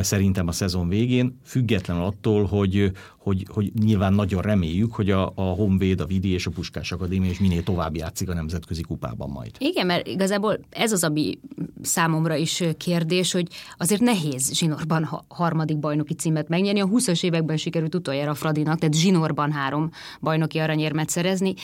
szerintem 0.00 0.48
a 0.48 0.52
szezon 0.52 0.88
végén, 0.88 1.38
függetlenül 1.44 2.02
attól, 2.02 2.44
hogy, 2.44 2.92
hogy, 3.18 3.46
hogy 3.48 3.72
nyilván 3.74 4.12
nagyon 4.12 4.42
reméljük, 4.42 4.94
hogy 4.94 5.10
a, 5.10 5.32
a 5.34 5.42
Honvéd, 5.42 6.00
a 6.00 6.06
Vidi 6.06 6.28
és 6.28 6.46
a 6.46 6.50
Puskás 6.50 6.92
Akadémia 6.92 7.30
is 7.30 7.40
minél 7.40 7.62
tovább 7.62 7.96
játszik 7.96 8.28
a 8.28 8.34
nemzetközi 8.34 8.82
kupában 8.82 9.30
majd. 9.30 9.50
Igen, 9.58 9.86
mert 9.86 10.06
igazából 10.06 10.58
ez 10.70 10.92
az, 10.92 11.04
ami 11.04 11.38
számomra 11.82 12.34
is 12.34 12.62
kérdés, 12.76 13.32
hogy 13.32 13.48
azért 13.76 14.00
nehéz 14.00 14.52
zsinórban 14.52 15.04
ha 15.04 15.24
harmadik 15.28 15.78
bajnoki 15.78 16.14
címet 16.14 16.48
megnyerni. 16.48 16.80
A 16.80 16.86
20-as 16.86 17.24
években 17.24 17.56
sikerült 17.56 17.94
utoljára 17.94 18.30
a 18.30 18.34
Fradinak, 18.34 18.78
tehát 18.78 18.94
zsinórban 18.94 19.52
három 19.52 19.90
bajnoki 20.20 20.58
aranyérmet 20.58 21.08
szerezni. 21.08 21.54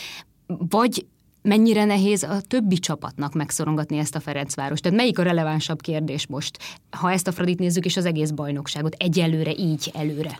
Vagy 0.46 1.06
mennyire 1.48 1.84
nehéz 1.84 2.22
a 2.22 2.40
többi 2.40 2.78
csapatnak 2.78 3.34
megszorongatni 3.34 3.98
ezt 3.98 4.14
a 4.14 4.20
Ferencváros? 4.20 4.80
Tehát 4.80 4.98
melyik 4.98 5.18
a 5.18 5.22
relevánsabb 5.22 5.80
kérdés 5.80 6.26
most, 6.26 6.58
ha 6.90 7.10
ezt 7.10 7.28
a 7.28 7.32
Fradit 7.32 7.58
nézzük, 7.58 7.84
és 7.84 7.96
az 7.96 8.04
egész 8.04 8.30
bajnokságot 8.30 8.94
egyelőre 8.98 9.52
így 9.52 9.90
előre? 9.94 10.38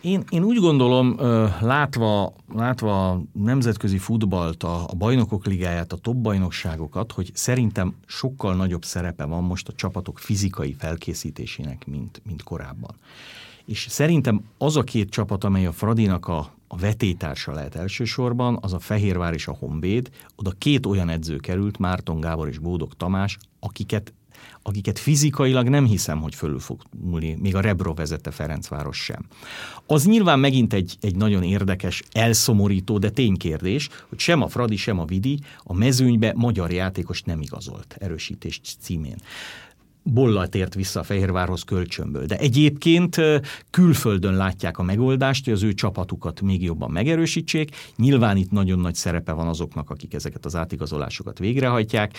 Én, 0.00 0.24
én 0.30 0.42
úgy 0.42 0.58
gondolom, 0.58 1.16
látva, 1.60 2.32
látva 2.54 3.10
a 3.10 3.22
nemzetközi 3.32 3.98
futballt, 3.98 4.62
a, 4.62 4.82
a 4.88 4.94
bajnokok 4.94 5.46
ligáját, 5.46 5.92
a 5.92 5.96
top 5.96 6.16
bajnokságokat, 6.16 7.12
hogy 7.12 7.30
szerintem 7.34 7.94
sokkal 8.06 8.54
nagyobb 8.54 8.84
szerepe 8.84 9.24
van 9.24 9.44
most 9.44 9.68
a 9.68 9.72
csapatok 9.72 10.18
fizikai 10.18 10.74
felkészítésének, 10.78 11.86
mint, 11.86 12.22
mint 12.24 12.42
korábban. 12.42 12.94
És 13.64 13.86
szerintem 13.88 14.44
az 14.58 14.76
a 14.76 14.82
két 14.82 15.10
csapat, 15.10 15.44
amely 15.44 15.66
a 15.66 15.72
Fradinak 15.72 16.28
a 16.28 16.55
a 16.68 16.76
vetétársa 16.76 17.52
lehet 17.52 17.74
elsősorban, 17.74 18.58
az 18.60 18.72
a 18.72 18.78
Fehérvár 18.78 19.32
és 19.32 19.46
a 19.46 19.56
Honvéd. 19.58 20.10
Oda 20.36 20.50
két 20.58 20.86
olyan 20.86 21.08
edző 21.08 21.36
került, 21.36 21.78
Márton 21.78 22.20
Gábor 22.20 22.48
és 22.48 22.58
Bódog 22.58 22.94
Tamás, 22.94 23.38
akiket 23.60 24.12
akiket 24.62 24.98
fizikailag 24.98 25.68
nem 25.68 25.84
hiszem, 25.84 26.20
hogy 26.20 26.34
fölül 26.34 26.58
fog 26.58 26.82
múlni, 27.04 27.36
még 27.40 27.54
a 27.54 27.60
Rebro 27.60 27.94
vezette 27.94 28.30
Ferencváros 28.30 28.96
sem. 28.96 29.24
Az 29.86 30.06
nyilván 30.06 30.38
megint 30.38 30.72
egy, 30.72 30.96
egy 31.00 31.16
nagyon 31.16 31.42
érdekes, 31.42 32.02
elszomorító, 32.12 32.98
de 32.98 33.10
ténykérdés, 33.10 33.88
hogy 34.08 34.18
sem 34.18 34.42
a 34.42 34.48
Fradi, 34.48 34.76
sem 34.76 34.98
a 34.98 35.04
Vidi 35.04 35.38
a 35.62 35.74
mezőnybe 35.74 36.32
magyar 36.36 36.72
játékos 36.72 37.22
nem 37.22 37.40
igazolt 37.40 37.96
erősítés 37.98 38.60
címén. 38.80 39.16
Bolla 40.12 40.46
tért 40.46 40.74
vissza 40.74 41.00
a 41.00 41.02
Fehérvárhoz 41.02 41.62
kölcsönből. 41.62 42.24
De 42.24 42.36
egyébként 42.36 43.16
külföldön 43.70 44.34
látják 44.34 44.78
a 44.78 44.82
megoldást, 44.82 45.44
hogy 45.44 45.52
az 45.52 45.62
ő 45.62 45.72
csapatukat 45.72 46.40
még 46.40 46.62
jobban 46.62 46.90
megerősítsék. 46.90 47.70
Nyilván 47.96 48.36
itt 48.36 48.50
nagyon 48.50 48.78
nagy 48.78 48.94
szerepe 48.94 49.32
van 49.32 49.46
azoknak, 49.46 49.90
akik 49.90 50.14
ezeket 50.14 50.44
az 50.44 50.56
átigazolásokat 50.56 51.38
végrehajtják. 51.38 52.16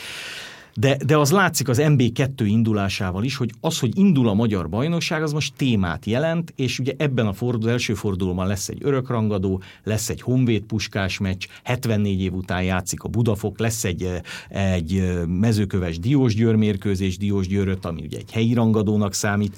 De, 0.80 0.98
de 1.06 1.18
az 1.18 1.32
látszik 1.32 1.70
az 1.70 1.78
MB2 1.82 2.42
indulásával 2.46 3.24
is, 3.24 3.36
hogy 3.36 3.52
az, 3.62 3.80
hogy 3.80 3.98
indul 3.98 4.30
a 4.30 4.34
magyar 4.34 4.70
bajnokság, 4.70 5.24
az 5.24 5.32
most 5.32 5.54
témát 5.56 6.06
jelent, 6.06 6.54
és 6.56 6.80
ugye 6.80 6.94
ebben 6.98 7.28
a 7.28 7.34
fordul, 7.34 7.70
első 7.70 7.94
fordulóban 7.94 8.48
lesz 8.48 8.70
egy 8.70 8.80
örökrangadó, 8.82 9.62
lesz 9.84 10.10
egy 10.10 10.22
honvéd 10.22 10.64
puskás 10.64 11.18
meccs, 11.18 11.46
74 11.64 12.22
év 12.22 12.34
után 12.34 12.64
játszik 12.64 13.04
a 13.04 13.08
Budafok, 13.08 13.60
lesz 13.60 13.84
egy, 13.84 14.10
egy 14.50 15.12
mezőköves 15.28 16.00
Diósgyőr 16.00 16.56
mérkőzés, 16.56 17.18
Diósgyőröt, 17.18 17.86
ami 17.86 18.02
ugye 18.02 18.18
egy 18.18 18.32
helyi 18.32 18.54
rangadónak 18.54 19.14
számít, 19.14 19.58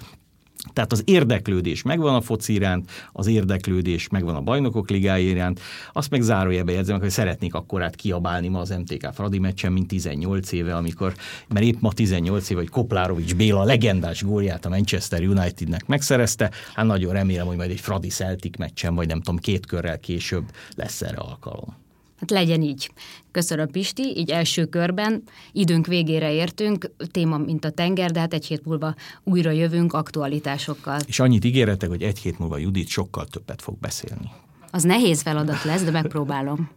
Tehát 0.73 0.91
az 0.91 1.01
érdeklődés 1.05 1.81
megvan 1.81 2.15
a 2.15 2.21
foci 2.21 2.53
iránt, 2.53 2.91
az 3.11 3.27
érdeklődés 3.27 4.07
megvan 4.07 4.35
a 4.35 4.41
bajnokok 4.41 4.89
ligája 4.89 5.29
iránt. 5.29 5.59
Azt 5.93 6.09
meg 6.09 6.21
zárójelbe 6.21 6.71
jegyzem, 6.71 6.99
hogy 6.99 7.09
szeretnék 7.09 7.53
akkorát 7.53 7.95
kiabálni 7.95 8.47
ma 8.47 8.59
az 8.59 8.69
MTK 8.69 9.09
Fradi 9.13 9.39
meccsen, 9.39 9.71
mint 9.71 9.87
18 9.87 10.51
éve, 10.51 10.75
amikor, 10.75 11.13
mert 11.47 11.65
épp 11.65 11.79
ma 11.79 11.91
18 11.91 12.49
éve, 12.49 12.59
hogy 12.59 12.69
Koplárovics 12.69 13.35
Béla 13.35 13.63
legendás 13.63 14.23
gólját 14.23 14.65
a 14.65 14.69
Manchester 14.69 15.21
Unitednek 15.21 15.85
megszerezte. 15.85 16.51
Hát 16.73 16.85
nagyon 16.85 17.13
remélem, 17.13 17.47
hogy 17.47 17.57
majd 17.57 17.71
egy 17.71 17.79
Fradi 17.79 18.07
Celtic 18.07 18.57
meccsen, 18.57 18.95
vagy 18.95 19.07
nem 19.07 19.21
tudom, 19.21 19.39
két 19.39 19.65
körrel 19.65 19.99
később 19.99 20.43
lesz 20.75 21.01
erre 21.01 21.17
alkalom. 21.17 21.87
Hát 22.19 22.29
legyen 22.29 22.61
így. 22.61 22.91
Köszönöm 23.31 23.67
Pisti, 23.67 24.17
így 24.17 24.29
első 24.29 24.65
körben 24.65 25.23
időnk 25.51 25.87
végére 25.87 26.33
értünk, 26.33 26.91
téma 27.11 27.37
mint 27.37 27.65
a 27.65 27.69
tenger, 27.69 28.11
de 28.11 28.19
hát 28.19 28.33
egy 28.33 28.45
hét 28.45 28.65
múlva 28.65 28.95
újra 29.23 29.51
jövünk 29.51 29.93
aktualitásokkal. 29.93 30.99
És 31.07 31.19
annyit 31.19 31.45
ígéretek, 31.45 31.89
hogy 31.89 32.03
egy 32.03 32.19
hét 32.19 32.39
múlva 32.39 32.57
Judit 32.57 32.87
sokkal 32.87 33.25
többet 33.25 33.61
fog 33.61 33.77
beszélni. 33.79 34.31
Az 34.71 34.83
nehéz 34.83 35.21
feladat 35.21 35.63
lesz, 35.63 35.83
de 35.83 35.91
megpróbálom. 35.91 36.69